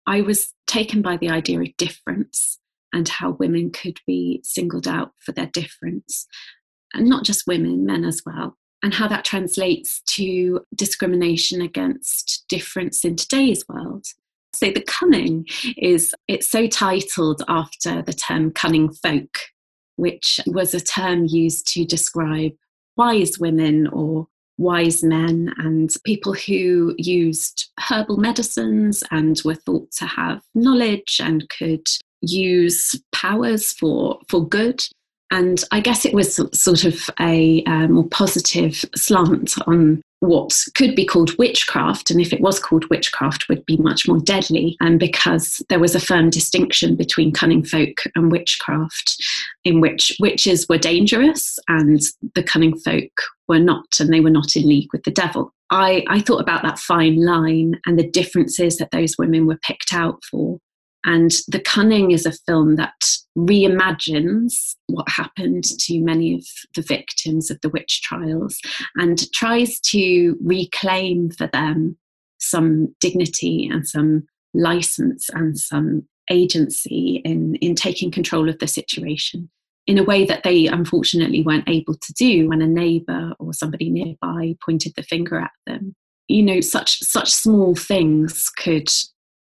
[0.06, 2.58] I was taken by the idea of difference
[2.92, 6.26] and how women could be singled out for their difference,
[6.92, 8.56] and not just women, men as well.
[8.84, 14.06] And how that translates to discrimination against difference in today's world.
[14.54, 19.38] So the cunning is it's so titled after the term cunning folk,
[19.96, 22.52] which was a term used to describe
[22.96, 24.26] wise women or
[24.58, 31.48] wise men and people who used herbal medicines and were thought to have knowledge and
[31.48, 31.86] could
[32.20, 34.82] use powers for for good
[35.32, 40.94] and I guess it was sort of a uh, more positive slant on what could
[40.94, 44.76] be called witchcraft, and if it was called witchcraft, would be much more deadly.
[44.80, 49.16] And because there was a firm distinction between cunning folk and witchcraft,
[49.64, 52.00] in which witches were dangerous and
[52.34, 53.10] the cunning folk
[53.48, 55.52] were not, and they were not in league with the devil.
[55.70, 59.94] I, I thought about that fine line and the differences that those women were picked
[59.94, 60.58] out for.
[61.04, 62.94] And The Cunning is a film that
[63.36, 66.44] reimagines what happened to many of
[66.76, 68.58] the victims of the witch trials
[68.96, 71.96] and tries to reclaim for them
[72.38, 74.24] some dignity and some
[74.54, 79.50] license and some agency in, in taking control of the situation.
[79.86, 83.90] in a way that they unfortunately weren't able to do when a neighbour or somebody
[83.90, 85.94] nearby pointed the finger at them.
[86.28, 88.88] You know, such such small things could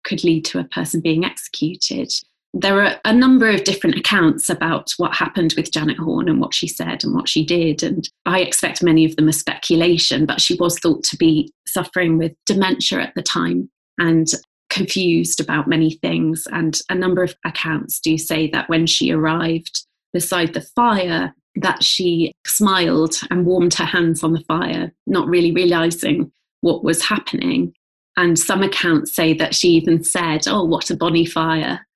[0.05, 2.13] could lead to a person being executed.
[2.55, 6.55] There are a number of different accounts about what happened with Janet Horne and what
[6.55, 7.83] she said and what she did.
[7.83, 12.17] And I expect many of them are speculation, but she was thought to be suffering
[12.17, 14.27] with dementia at the time and
[14.71, 16.47] confused about many things.
[16.51, 21.83] And a number of accounts do say that when she arrived beside the fire, that
[21.83, 27.75] she smiled and warmed her hands on the fire, not really realizing what was happening.
[28.19, 31.87] And some accounts say that she even said, Oh, what a bonny fire.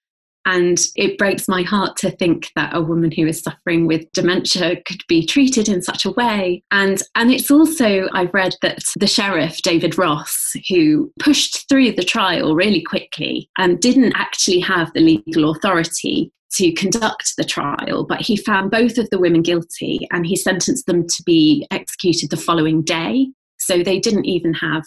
[0.44, 4.80] And it breaks my heart to think that a woman who is suffering with dementia
[4.86, 6.62] could be treated in such a way.
[6.70, 12.04] And, and it's also, I've read that the sheriff, David Ross, who pushed through the
[12.04, 18.20] trial really quickly and didn't actually have the legal authority to conduct the trial, but
[18.20, 22.36] he found both of the women guilty and he sentenced them to be executed the
[22.36, 23.26] following day.
[23.58, 24.82] So they didn't even have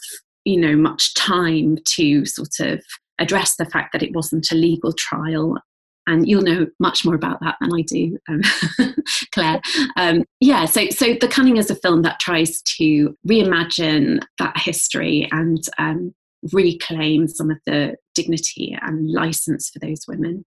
[0.46, 2.82] you know much time to sort of
[3.20, 5.58] address the fact that it wasn't a legal trial
[6.08, 8.42] and you'll know much more about that than I do, um,
[9.34, 9.60] Claire.
[9.98, 15.28] Um, yeah, so so The Cunning is a film that tries to reimagine that history
[15.32, 16.14] and um,
[16.54, 20.46] reclaim some of the dignity and license for those women.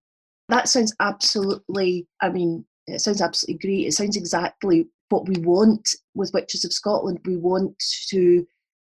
[0.48, 2.06] That sounds absolutely.
[2.22, 3.86] I mean, it sounds absolutely great.
[3.88, 7.18] It sounds exactly what we want with Witches of Scotland.
[7.24, 7.74] We want
[8.10, 8.46] to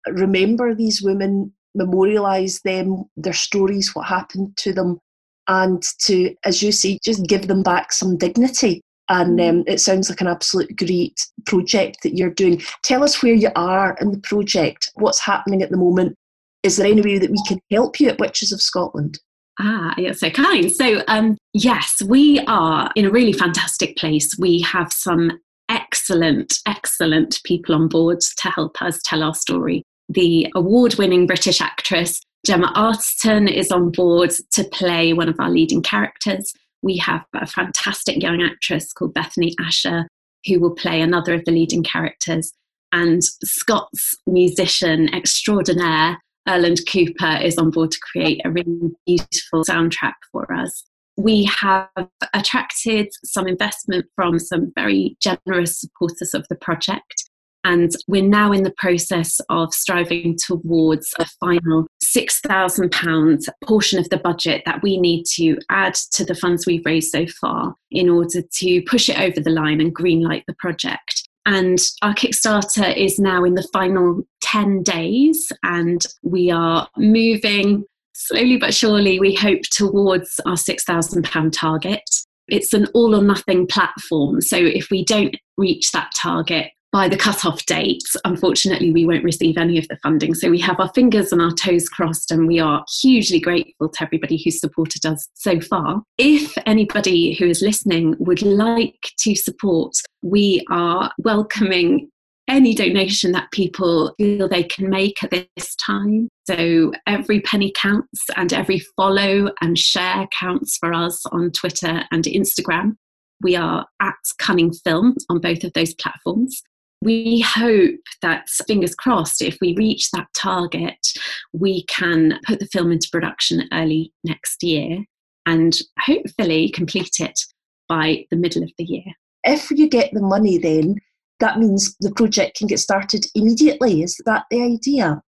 [0.07, 4.99] remember these women, memorialise them, their stories, what happened to them,
[5.47, 8.81] and to, as you say, just give them back some dignity.
[9.09, 9.49] And mm.
[9.49, 12.61] um, it sounds like an absolute great project that you're doing.
[12.83, 16.15] Tell us where you are in the project, what's happening at the moment.
[16.61, 19.19] Is there any way that we can help you at Witches of Scotland?
[19.59, 20.71] Ah, you're so kind.
[20.71, 24.37] So, um, yes, we are in a really fantastic place.
[24.37, 25.39] We have some
[25.69, 31.61] excellent, excellent people on board to help us tell our story the award winning British
[31.61, 36.53] actress Gemma Arterton is on board to play one of our leading characters.
[36.81, 40.07] We have a fantastic young actress called Bethany Asher
[40.47, 42.53] who will play another of the leading characters.
[42.91, 50.13] And Scots musician extraordinaire Erland Cooper is on board to create a really beautiful soundtrack
[50.31, 50.85] for us.
[51.17, 51.89] We have
[52.33, 57.28] attracted some investment from some very generous supporters of the project.
[57.63, 64.17] And we're now in the process of striving towards a final £6,000 portion of the
[64.17, 68.41] budget that we need to add to the funds we've raised so far in order
[68.41, 71.27] to push it over the line and greenlight the project.
[71.45, 78.57] And our Kickstarter is now in the final 10 days, and we are moving slowly
[78.57, 82.01] but surely, we hope, towards our £6,000 target.
[82.47, 84.41] It's an all or nothing platform.
[84.41, 89.57] So if we don't reach that target, by the cut-off date, unfortunately, we won't receive
[89.57, 90.33] any of the funding.
[90.33, 94.03] So we have our fingers and our toes crossed, and we are hugely grateful to
[94.03, 96.01] everybody who's supported us so far.
[96.17, 102.09] If anybody who is listening would like to support, we are welcoming
[102.47, 106.27] any donation that people feel they can make at this time.
[106.47, 112.23] So every penny counts, and every follow and share counts for us on Twitter and
[112.23, 112.95] Instagram.
[113.41, 116.61] We are at Cunning Film on both of those platforms
[117.01, 121.07] we hope that, fingers crossed, if we reach that target,
[121.53, 125.05] we can put the film into production early next year
[125.45, 127.39] and hopefully complete it
[127.87, 129.05] by the middle of the year.
[129.43, 130.95] If you get the money, then
[131.39, 134.03] that means the project can get started immediately.
[134.03, 135.21] Is that the idea?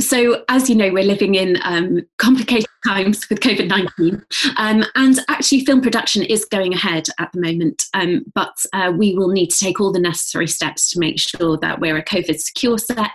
[0.00, 4.24] So, as you know, we're living in um, complicated times with COVID 19.
[4.56, 7.82] Um, and actually, film production is going ahead at the moment.
[7.94, 11.58] Um, but uh, we will need to take all the necessary steps to make sure
[11.58, 13.10] that we're a COVID secure set.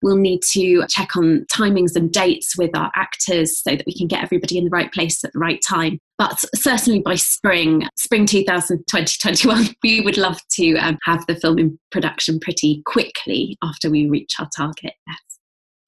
[0.00, 4.06] We'll need to check on timings and dates with our actors so that we can
[4.06, 5.98] get everybody in the right place at the right time.
[6.18, 11.80] But certainly by spring, spring 2020 we would love to um, have the film in
[11.90, 14.94] production pretty quickly after we reach our target.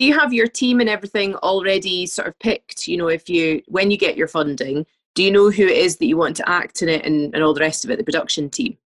[0.00, 3.62] Do you have your team and everything already sort of picked you know if you
[3.68, 4.84] when you get your funding
[5.14, 7.42] do you know who it is that you want to act in it and, and
[7.42, 8.76] all the rest of it the production team?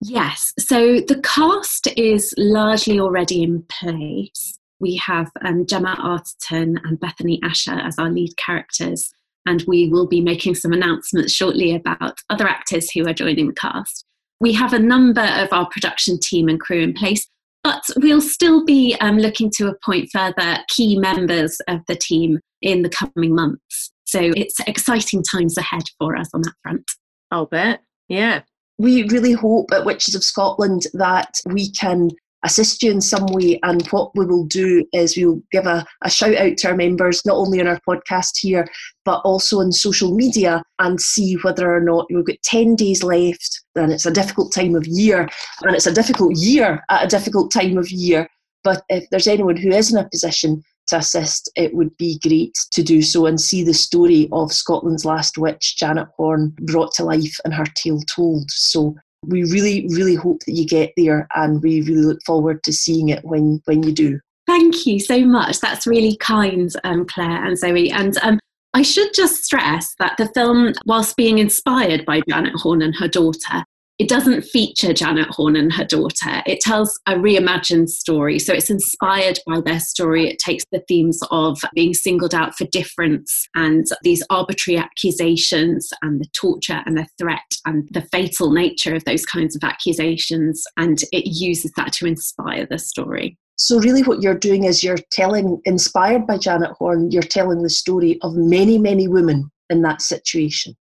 [0.00, 0.52] Yes.
[0.58, 4.58] So the cast is largely already in place.
[4.80, 9.10] We have um, gemma arterton and bethany asher as our lead characters
[9.46, 13.54] and we will be making some announcements shortly about other actors who are joining the
[13.54, 14.04] cast.
[14.40, 17.26] We have a number of our production team and crew in place
[17.62, 22.82] but we'll still be um, looking to appoint further key members of the team in
[22.82, 23.92] the coming months.
[24.04, 26.84] So it's exciting times ahead for us on that front.
[27.30, 27.82] I'll bet.
[28.08, 28.42] Yeah.
[28.78, 32.10] we really hope at Witches of Scotland that we can
[32.42, 33.58] assist you in some way.
[33.62, 37.24] And what we will do is we'll give a, a shout out to our members,
[37.24, 38.66] not only on our podcast here,
[39.04, 43.62] but also on social media and see whether or not we've got 10 days left.
[43.74, 45.28] And it's a difficult time of year,
[45.62, 48.28] and it's a difficult year at a difficult time of year.
[48.62, 52.54] But if there's anyone who is in a position to assist, it would be great
[52.72, 57.04] to do so and see the story of Scotland's last witch, Janet Horne, brought to
[57.04, 58.50] life and her tale told.
[58.50, 58.94] So
[59.26, 63.10] we really, really hope that you get there and we really look forward to seeing
[63.10, 64.20] it when, when you do.
[64.46, 65.60] Thank you so much.
[65.60, 67.90] That's really kind, um, Claire and Zoe.
[67.90, 68.40] And um,
[68.74, 73.08] I should just stress that the film, whilst being inspired by Janet Horne and her
[73.08, 73.64] daughter,
[74.00, 76.42] it doesn't feature Janet Horne and her daughter.
[76.46, 78.38] It tells a reimagined story.
[78.38, 80.26] So it's inspired by their story.
[80.26, 86.18] It takes the themes of being singled out for difference and these arbitrary accusations and
[86.18, 90.64] the torture and the threat and the fatal nature of those kinds of accusations.
[90.78, 93.36] And it uses that to inspire the story.
[93.56, 97.68] So, really, what you're doing is you're telling, inspired by Janet Horne, you're telling the
[97.68, 100.74] story of many, many women in that situation.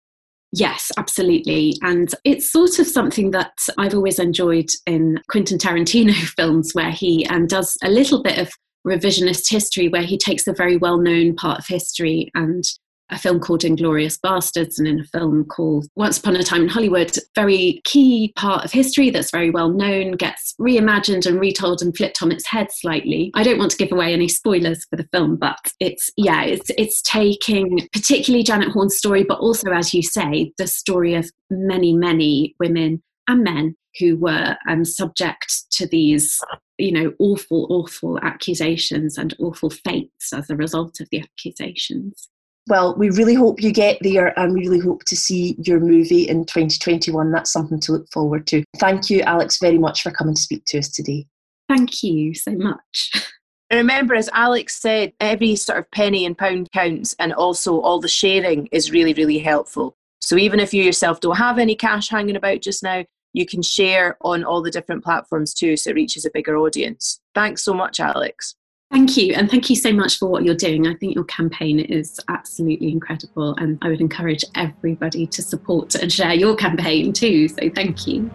[0.52, 1.74] Yes, absolutely.
[1.82, 7.26] And it's sort of something that I've always enjoyed in Quentin Tarantino films, where he
[7.26, 8.50] um, does a little bit of
[8.86, 12.64] revisionist history, where he takes a very well known part of history and
[13.10, 16.68] a film called Inglourious Basterds and in a film called Once Upon a Time in
[16.68, 21.96] Hollywood, very key part of history that's very well known, gets reimagined and retold and
[21.96, 23.30] flipped on its head slightly.
[23.34, 26.70] I don't want to give away any spoilers for the film, but it's yeah, it's
[26.76, 31.92] it's taking particularly Janet Horne's story, but also, as you say, the story of many,
[31.92, 36.40] many women and men who were um, subject to these
[36.78, 42.28] you know awful awful accusations and awful fates as a result of the accusations
[42.68, 46.28] well, we really hope you get there and we really hope to see your movie
[46.28, 47.30] in 2021.
[47.30, 48.64] That's something to look forward to.
[48.78, 51.26] Thank you, Alex, very much for coming to speak to us today.
[51.68, 53.12] Thank you so much.
[53.72, 58.08] remember, as Alex said, every sort of penny and pound counts, and also all the
[58.08, 59.96] sharing is really, really helpful.
[60.20, 63.62] So even if you yourself don't have any cash hanging about just now, you can
[63.62, 67.20] share on all the different platforms too, so it reaches a bigger audience.
[67.34, 68.56] Thanks so much, Alex.
[68.92, 70.86] Thank you, and thank you so much for what you're doing.
[70.86, 76.12] I think your campaign is absolutely incredible, and I would encourage everybody to support and
[76.12, 77.48] share your campaign too.
[77.48, 78.30] So, thank you.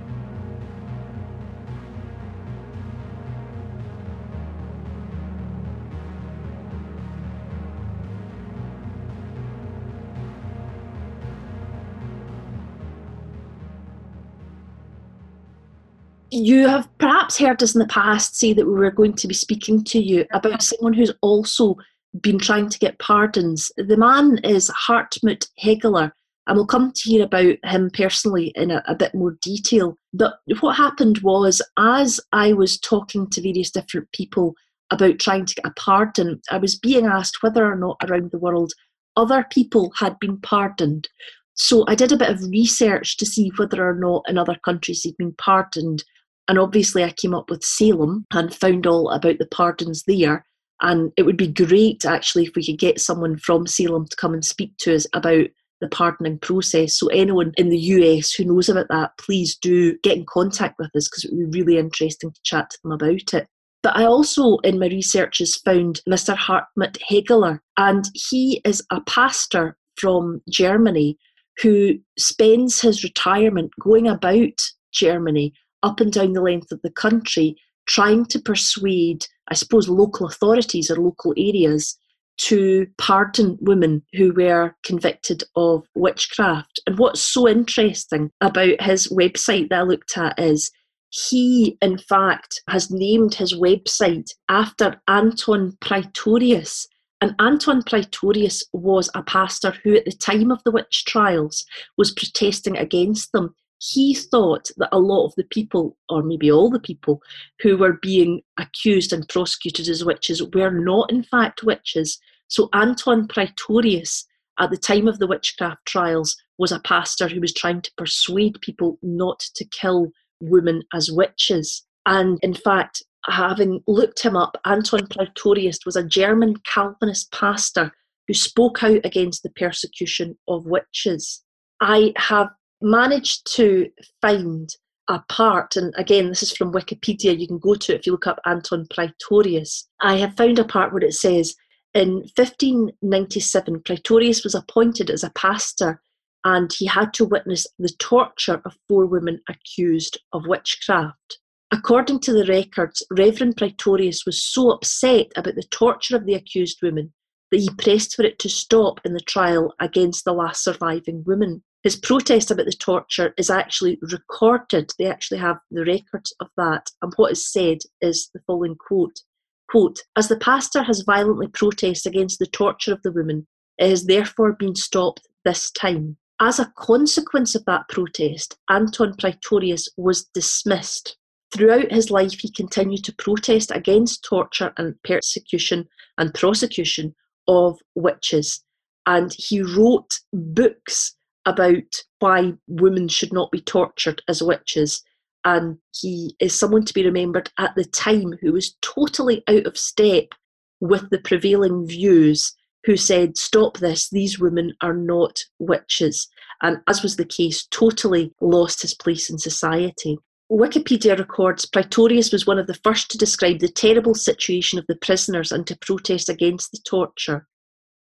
[16.41, 19.33] You have perhaps heard us in the past say that we were going to be
[19.33, 21.75] speaking to you about someone who's also
[22.19, 23.71] been trying to get pardons.
[23.77, 26.11] The man is Hartmut Hegeler,
[26.47, 29.95] and we'll come to hear about him personally in a, a, bit more detail.
[30.13, 34.55] But what happened was, as I was talking to various different people
[34.91, 38.39] about trying to get a pardon, I was being asked whether or not around the
[38.39, 38.73] world
[39.15, 41.07] other people had been pardoned.
[41.53, 45.03] So I did a bit of research to see whether or not in other countries
[45.03, 46.03] he'd been pardoned.
[46.51, 50.45] And obviously, I came up with Salem and found all about the pardons there.
[50.81, 54.33] And it would be great actually if we could get someone from Salem to come
[54.33, 55.45] and speak to us about
[55.79, 56.99] the pardoning process.
[56.99, 60.93] So, anyone in the US who knows about that, please do get in contact with
[60.93, 63.47] us because it would be really interesting to chat to them about it.
[63.81, 66.35] But I also, in my researches, found Mr.
[66.35, 71.17] Hartmut Hegeler, and he is a pastor from Germany
[71.61, 74.59] who spends his retirement going about
[74.91, 75.53] Germany
[75.83, 77.55] up and down the length of the country,
[77.87, 81.97] trying to persuade, I suppose, local authorities or local areas
[82.37, 86.79] to pardon women who were convicted of witchcraft.
[86.87, 90.71] And what's so interesting about his website that I looked at is
[91.09, 96.87] he, in fact, has named his website after Anton Praetorius.
[97.19, 101.63] And Anton Praetorius was a pastor who, at the time of the witch trials,
[101.97, 106.69] was protesting against them he thought that a lot of the people, or maybe all
[106.69, 107.19] the people,
[107.61, 112.19] who were being accused and prosecuted as witches were not, in fact, witches.
[112.47, 114.27] So Anton Praetorius,
[114.59, 118.61] at the time of the witchcraft trials, was a pastor who was trying to persuade
[118.61, 120.11] people not to kill
[120.41, 121.83] women as witches.
[122.05, 127.91] And in fact, having looked him up, Anton Praetorius was a German Calvinist pastor
[128.27, 131.41] who spoke out against the persecution of witches.
[131.81, 132.49] I have
[132.81, 133.89] managed to
[134.21, 134.69] find
[135.07, 138.13] a part, and again, this is from Wikipedia, you can go to it if you
[138.13, 139.87] look up Anton Praetorius.
[140.01, 141.55] I have found a part where it says
[141.93, 146.01] in 1597, Praetorius was appointed as a pastor
[146.45, 151.39] and he had to witness the torture of four women accused of witchcraft.
[151.71, 156.79] According to the records, Reverend Praetorius was so upset about the torture of the accused
[156.81, 157.13] women
[157.51, 161.63] that he pressed for it to stop in the trial against the last surviving woman.
[161.83, 164.91] His protest about the torture is actually recorded.
[164.99, 166.91] They actually have the records of that.
[167.01, 169.21] And what is said is the following quote
[169.69, 174.05] quote, As the pastor has violently protested against the torture of the woman, it has
[174.05, 176.17] therefore been stopped this time.
[176.39, 181.17] As a consequence of that protest, Anton Praetorius was dismissed.
[181.53, 187.15] Throughout his life, he continued to protest against torture and persecution and prosecution
[187.47, 188.63] of witches.
[189.05, 191.15] And he wrote books
[191.45, 195.03] about why women should not be tortured as witches.
[195.43, 199.77] And he is someone to be remembered at the time who was totally out of
[199.77, 200.33] step
[200.79, 202.53] with the prevailing views,
[202.85, 206.27] who said, Stop this, these women are not witches.
[206.61, 210.17] And as was the case, totally lost his place in society.
[210.51, 214.97] Wikipedia records Praetorius was one of the first to describe the terrible situation of the
[214.97, 217.47] prisoners and to protest against the torture.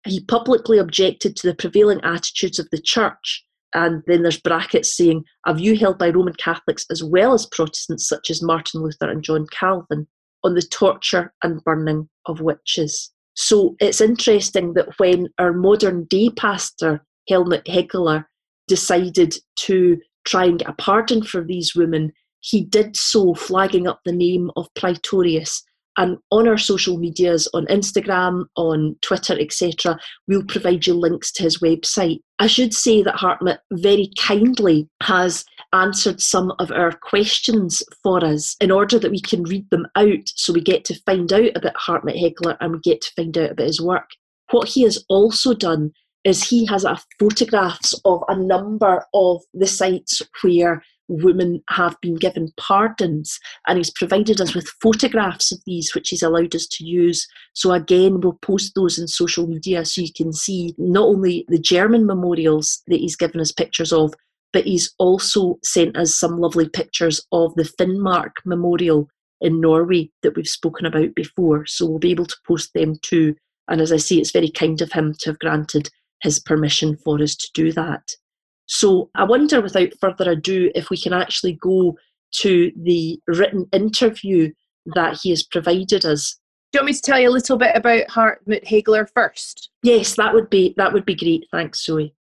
[0.06, 3.44] He publicly objected to the prevailing attitudes of the church,
[3.74, 8.06] and then there's brackets saying a view held by Roman Catholics as well as Protestants
[8.06, 10.06] such as Martin Luther and John Calvin
[10.44, 13.10] on the torture and burning of witches.
[13.34, 18.26] So it's interesting that when our modern day pastor, Helmut Hegler,
[18.68, 24.00] decided to try and get a pardon for these women, he did so flagging up
[24.04, 25.62] the name of Praetorius.
[25.96, 31.42] And on our social medias, on Instagram, on Twitter, etc., we'll provide you links to
[31.44, 32.20] his website.
[32.38, 38.56] I should say that Hartmut very kindly has answered some of our questions for us
[38.60, 41.74] in order that we can read them out so we get to find out about
[41.74, 44.08] Hartmut Hegeler and we get to find out about his work.
[44.50, 45.92] What he has also done
[46.24, 52.14] is he has a photographs of a number of the sites where women have been
[52.14, 56.84] given pardons and he's provided us with photographs of these which he's allowed us to
[56.84, 57.26] use.
[57.54, 61.58] So again we'll post those in social media so you can see not only the
[61.58, 64.14] german memorials that he's given us pictures of
[64.52, 69.08] but he's also sent us some lovely pictures of the finnmark memorial
[69.40, 71.66] in norway that we've spoken about before.
[71.66, 73.34] So we'll be able to post them too.
[73.68, 75.90] And as i say it's very kind of him to have granted
[76.22, 78.14] his permission for us to do that
[78.66, 81.96] so I wonder, without further ado, if we can actually go
[82.36, 84.52] to the written interview
[84.94, 86.38] that he has provided us.
[86.72, 89.70] Do you want me to tell you a little bit about Hartmut Hegler first?
[89.82, 91.46] Yes, that would be that would be great.
[91.50, 92.14] Thanks, Zoe.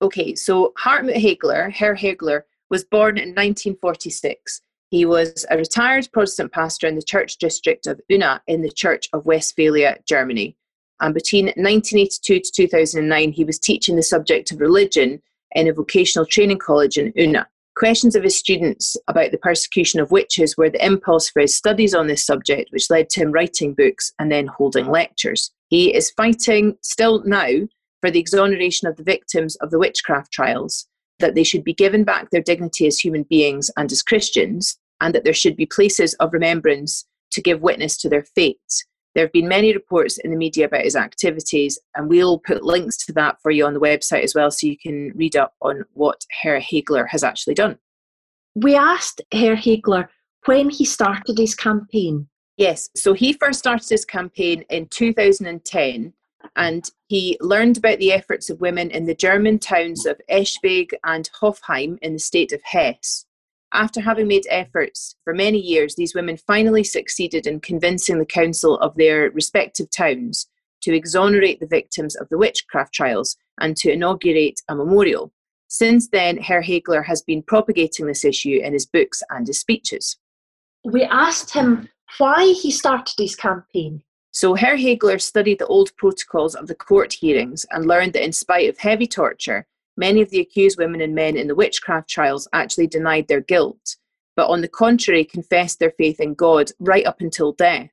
[0.00, 4.60] Okay, so Hartmut Hegler, Herr Hegler, was born in 1946.
[4.90, 9.08] He was a retired Protestant pastor in the church district of Unna in the Church
[9.12, 10.56] of Westphalia, Germany.
[11.00, 15.20] And between 1982 to 2009, he was teaching the subject of religion
[15.52, 17.46] in a vocational training college in Unna.
[17.76, 21.94] Questions of his students about the persecution of witches were the impulse for his studies
[21.94, 25.52] on this subject, which led to him writing books and then holding lectures.
[25.68, 27.68] He is fighting still now
[28.00, 30.88] for the exoneration of the victims of the witchcraft trials,
[31.20, 35.14] that they should be given back their dignity as human beings and as Christians, and
[35.14, 38.84] that there should be places of remembrance to give witness to their fate.
[39.18, 43.04] There have been many reports in the media about his activities, and we'll put links
[43.06, 45.84] to that for you on the website as well so you can read up on
[45.94, 47.80] what Herr Hegler has actually done.
[48.54, 50.06] We asked Herr Hegler
[50.44, 52.28] when he started his campaign.
[52.58, 56.12] Yes, so he first started his campaign in 2010
[56.54, 61.28] and he learned about the efforts of women in the German towns of Eschwege and
[61.42, 63.26] Hofheim in the state of Hesse.
[63.72, 68.78] After having made efforts for many years, these women finally succeeded in convincing the council
[68.78, 70.48] of their respective towns
[70.82, 75.32] to exonerate the victims of the witchcraft trials and to inaugurate a memorial.
[75.68, 80.16] Since then, Herr Hegler has been propagating this issue in his books and his speeches.
[80.84, 84.02] We asked him why he started his campaign.
[84.30, 88.32] So, Herr Hegler studied the old protocols of the court hearings and learned that, in
[88.32, 89.66] spite of heavy torture,
[89.98, 93.96] Many of the accused women and men in the witchcraft trials actually denied their guilt,
[94.36, 97.90] but on the contrary confessed their faith in God right up until death.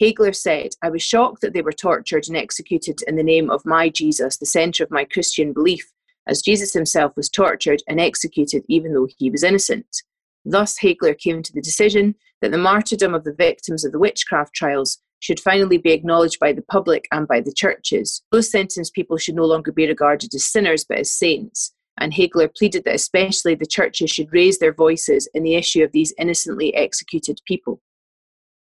[0.00, 3.66] Hegler said, I was shocked that they were tortured and executed in the name of
[3.66, 5.92] my Jesus, the centre of my Christian belief,
[6.26, 10.02] as Jesus himself was tortured and executed even though he was innocent.
[10.46, 14.54] Thus, Hegler came to the decision that the martyrdom of the victims of the witchcraft
[14.54, 18.22] trials should finally be acknowledged by the public and by the churches.
[18.32, 21.72] Those sentenced people should no longer be regarded as sinners but as saints.
[21.98, 25.92] And Hegler pleaded that especially the churches should raise their voices in the issue of
[25.92, 27.80] these innocently executed people.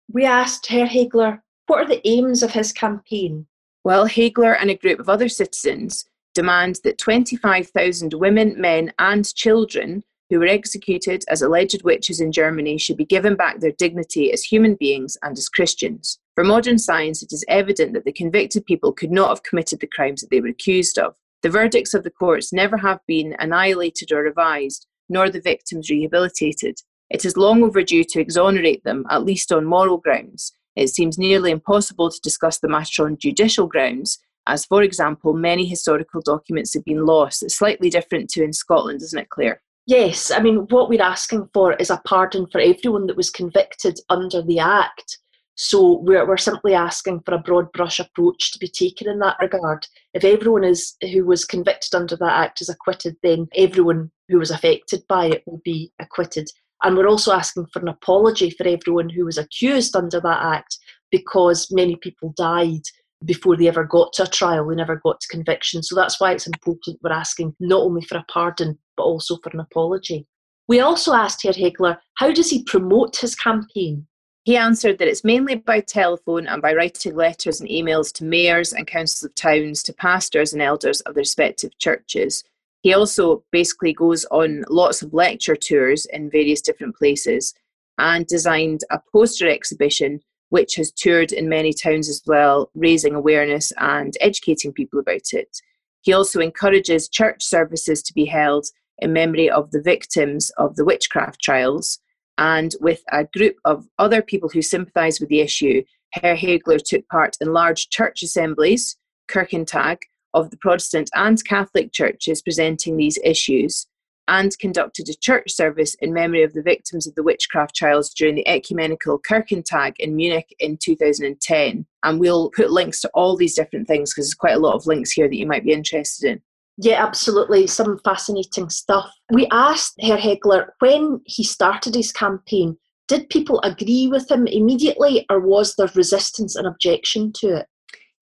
[0.09, 3.47] We asked Herr Hegler, what are the aims of his campaign?
[3.83, 10.03] Well, Hegler and a group of other citizens demand that 25,000 women, men, and children
[10.29, 14.43] who were executed as alleged witches in Germany should be given back their dignity as
[14.43, 16.19] human beings and as Christians.
[16.35, 19.87] For modern science, it is evident that the convicted people could not have committed the
[19.87, 21.15] crimes that they were accused of.
[21.43, 26.75] The verdicts of the courts never have been annihilated or revised, nor the victims rehabilitated.
[27.09, 30.51] It is long overdue to exonerate them, at least on moral grounds.
[30.75, 35.65] It seems nearly impossible to discuss the matter on judicial grounds, as, for example, many
[35.65, 37.43] historical documents have been lost.
[37.43, 39.61] It's slightly different to in Scotland, isn't it, Claire?
[39.87, 43.99] Yes, I mean, what we're asking for is a pardon for everyone that was convicted
[44.09, 45.19] under the Act.
[45.55, 49.37] So we're, we're simply asking for a broad brush approach to be taken in that
[49.41, 49.87] regard.
[50.13, 54.51] If everyone is who was convicted under that Act is acquitted, then everyone who was
[54.51, 56.49] affected by it will be acquitted.
[56.83, 60.77] And we're also asking for an apology for everyone who was accused under that Act
[61.09, 62.81] because many people died
[63.23, 65.81] before they ever got to a trial, they never got to conviction.
[65.81, 69.51] So that's why it's important we're asking not only for a pardon, but also for
[69.53, 70.27] an apology.
[70.67, 74.05] We also asked Herr Hegler, how does he promote his campaign?
[74.45, 78.73] He answered that it's mainly by telephone and by writing letters and emails to mayors
[78.73, 82.43] and councils of towns, to pastors and elders of the respective churches.
[82.83, 87.55] He also basically goes on lots of lecture tours in various different places
[87.97, 93.73] and designed a poster exhibition which has toured in many towns as well, raising awareness
[93.79, 95.59] and educating people about it.
[96.01, 98.67] He also encourages church services to be held
[98.99, 101.99] in memory of the victims of the witchcraft trials.
[102.37, 107.07] And with a group of other people who sympathise with the issue, Herr Hegler took
[107.07, 108.97] part in large church assemblies,
[109.29, 109.97] Kirchentag,
[110.33, 113.87] of the Protestant and Catholic churches presenting these issues
[114.27, 118.35] and conducted a church service in memory of the victims of the witchcraft trials during
[118.35, 121.85] the ecumenical Kirchentag in Munich in 2010.
[122.03, 124.87] And we'll put links to all these different things because there's quite a lot of
[124.87, 126.41] links here that you might be interested in.
[126.77, 127.67] Yeah, absolutely.
[127.67, 129.09] Some fascinating stuff.
[129.31, 135.25] We asked Herr Hegler when he started his campaign, did people agree with him immediately
[135.29, 137.67] or was there resistance and objection to it?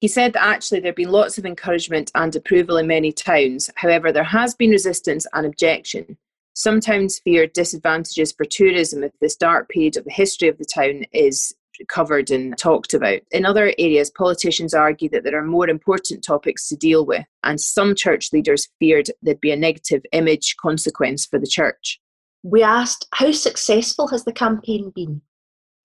[0.02, 3.70] He said that actually there have been lots of encouragement and approval in many towns.
[3.76, 6.18] However, there has been resistance and objection.
[6.54, 10.66] Some towns fear disadvantages for tourism if this dark period of the history of the
[10.66, 11.56] town is
[11.88, 13.20] covered and talked about.
[13.32, 17.60] In other areas, politicians argue that there are more important topics to deal with, and
[17.60, 22.00] some church leaders feared there'd be a negative image consequence for the church.
[22.44, 25.22] We asked, how successful has the campaign been?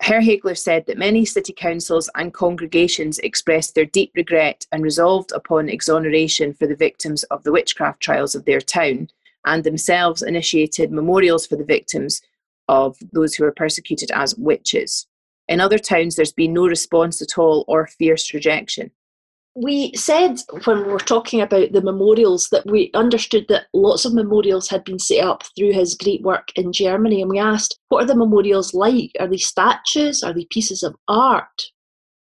[0.01, 5.33] Herr Hegler said that many city councils and congregations expressed their deep regret and resolved
[5.33, 9.09] upon exoneration for the victims of the witchcraft trials of their town,
[9.45, 12.23] and themselves initiated memorials for the victims
[12.69, 15.08] of those who were persecuted as witches.
[15.49, 18.91] In other towns, there's been no response at all or fierce rejection
[19.61, 24.15] we said when we were talking about the memorials that we understood that lots of
[24.15, 28.05] memorials had been set up through his great work in Germany, and we asked, what
[28.05, 29.11] are the memorials like?
[29.19, 30.23] Are they statues?
[30.23, 31.63] Are they pieces of art?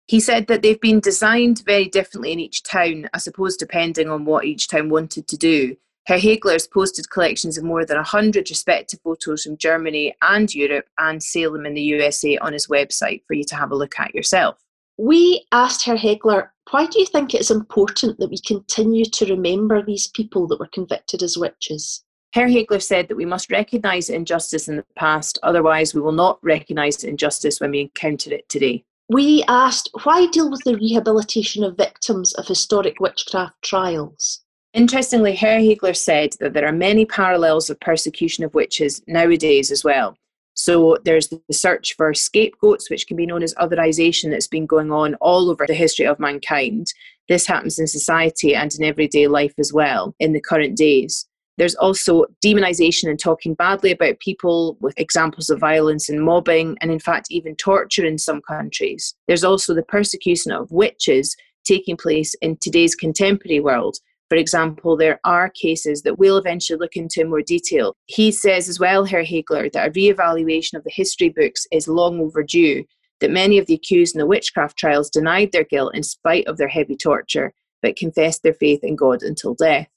[0.08, 4.24] He said that they've been designed very differently in each town, I suppose, depending on
[4.24, 5.76] what each town wanted to do.
[6.06, 11.22] Herr Hegler's posted collections of more than 100 respective photos from Germany and Europe and
[11.22, 14.64] Salem in the USA on his website for you to have a look at yourself.
[14.98, 19.82] We asked Herr Hegler, why do you think it's important that we continue to remember
[19.82, 22.04] these people that were convicted as witches?
[22.34, 26.38] Herr Hegler said that we must recognise injustice in the past, otherwise, we will not
[26.44, 28.86] recognise injustice when we encounter it today.
[29.10, 34.45] We asked, why deal with the rehabilitation of victims of historic witchcraft trials?
[34.76, 39.86] Interestingly, Herr Hegler said that there are many parallels of persecution of witches nowadays as
[39.86, 40.18] well.
[40.54, 44.92] So there's the search for scapegoats, which can be known as otherization, that's been going
[44.92, 46.88] on all over the history of mankind.
[47.30, 51.26] This happens in society and in everyday life as well in the current days.
[51.58, 56.92] There's also demonization and talking badly about people with examples of violence and mobbing, and
[56.92, 59.16] in fact, even torture in some countries.
[59.30, 64.00] There's also the persecution of witches taking place in today's contemporary world,
[64.30, 67.96] for example, there are cases that we'll eventually look into in more detail.
[68.08, 72.20] He says as well, Herr Hegler, that a re-evaluation of the history books is long
[72.20, 72.86] overdue,
[73.20, 76.58] that many of the accused in the witchcraft trials denied their guilt in spite of
[76.58, 79.88] their heavy torture, but confessed their faith in God until death.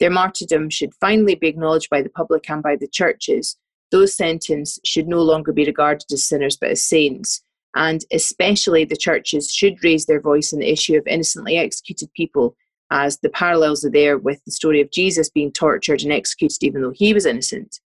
[0.00, 3.56] Their martyrdom should finally be acknowledged by the public and by the churches.
[3.90, 7.42] Those sentenced should no longer be regarded as sinners but as saints.
[7.76, 12.56] And especially the churches should raise their voice on the issue of innocently executed people
[12.94, 16.80] as the parallels are there with the story of Jesus being tortured and executed even
[16.80, 17.80] though he was innocent.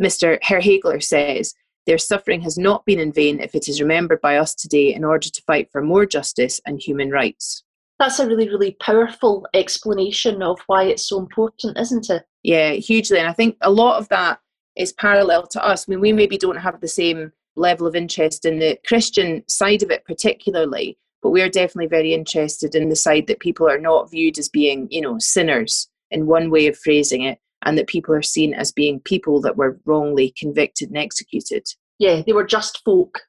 [0.00, 0.38] Mr.
[0.42, 1.54] Herr Hegler says,
[1.86, 5.02] Their suffering has not been in vain if it is remembered by us today in
[5.02, 7.64] order to fight for more justice and human rights.
[7.98, 12.24] That's a really, really powerful explanation of why it's so important, isn't it?
[12.42, 13.18] Yeah, hugely.
[13.18, 14.40] And I think a lot of that
[14.76, 15.86] is parallel to us.
[15.88, 19.82] I mean, we maybe don't have the same level of interest in the Christian side
[19.82, 24.10] of it, particularly, but we're definitely very interested in the side that people are not
[24.10, 28.14] viewed as being, you know, sinners in one way of phrasing it, and that people
[28.14, 31.66] are seen as being people that were wrongly convicted and executed.
[31.98, 33.20] Yeah, they were just folk.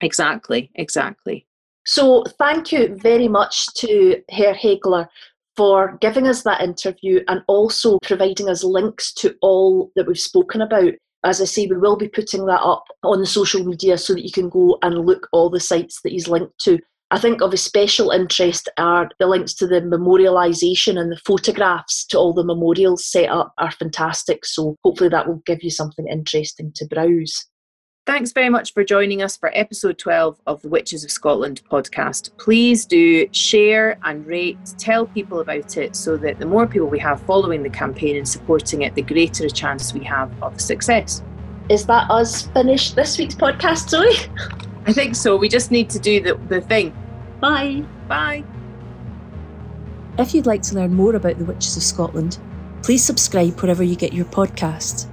[0.00, 1.46] Exactly, exactly.
[1.86, 5.08] So, thank you very much to Herr Hegler
[5.56, 10.62] for giving us that interview and also providing us links to all that we've spoken
[10.62, 10.92] about.
[11.24, 14.24] As I say, we will be putting that up on the social media so that
[14.24, 16.78] you can go and look all the sites that he's linked to.
[17.12, 22.04] I think of a special interest are the links to the memorialisation and the photographs
[22.06, 24.44] to all the memorials set up are fantastic.
[24.44, 27.46] So hopefully that will give you something interesting to browse.
[28.06, 32.30] Thanks very much for joining us for episode 12 of the Witches of Scotland podcast.
[32.38, 37.00] Please do share and rate, tell people about it so that the more people we
[37.00, 41.24] have following the campaign and supporting it, the greater a chance we have of success.
[41.68, 44.12] Is that us finished this week's podcast, Zoe?
[44.86, 45.36] I think so.
[45.36, 46.94] We just need to do the, the thing.
[47.40, 47.84] Bye.
[48.08, 48.44] Bye.
[50.18, 52.38] If you'd like to learn more about the Witches of Scotland,
[52.82, 55.06] please subscribe wherever you get your podcasts.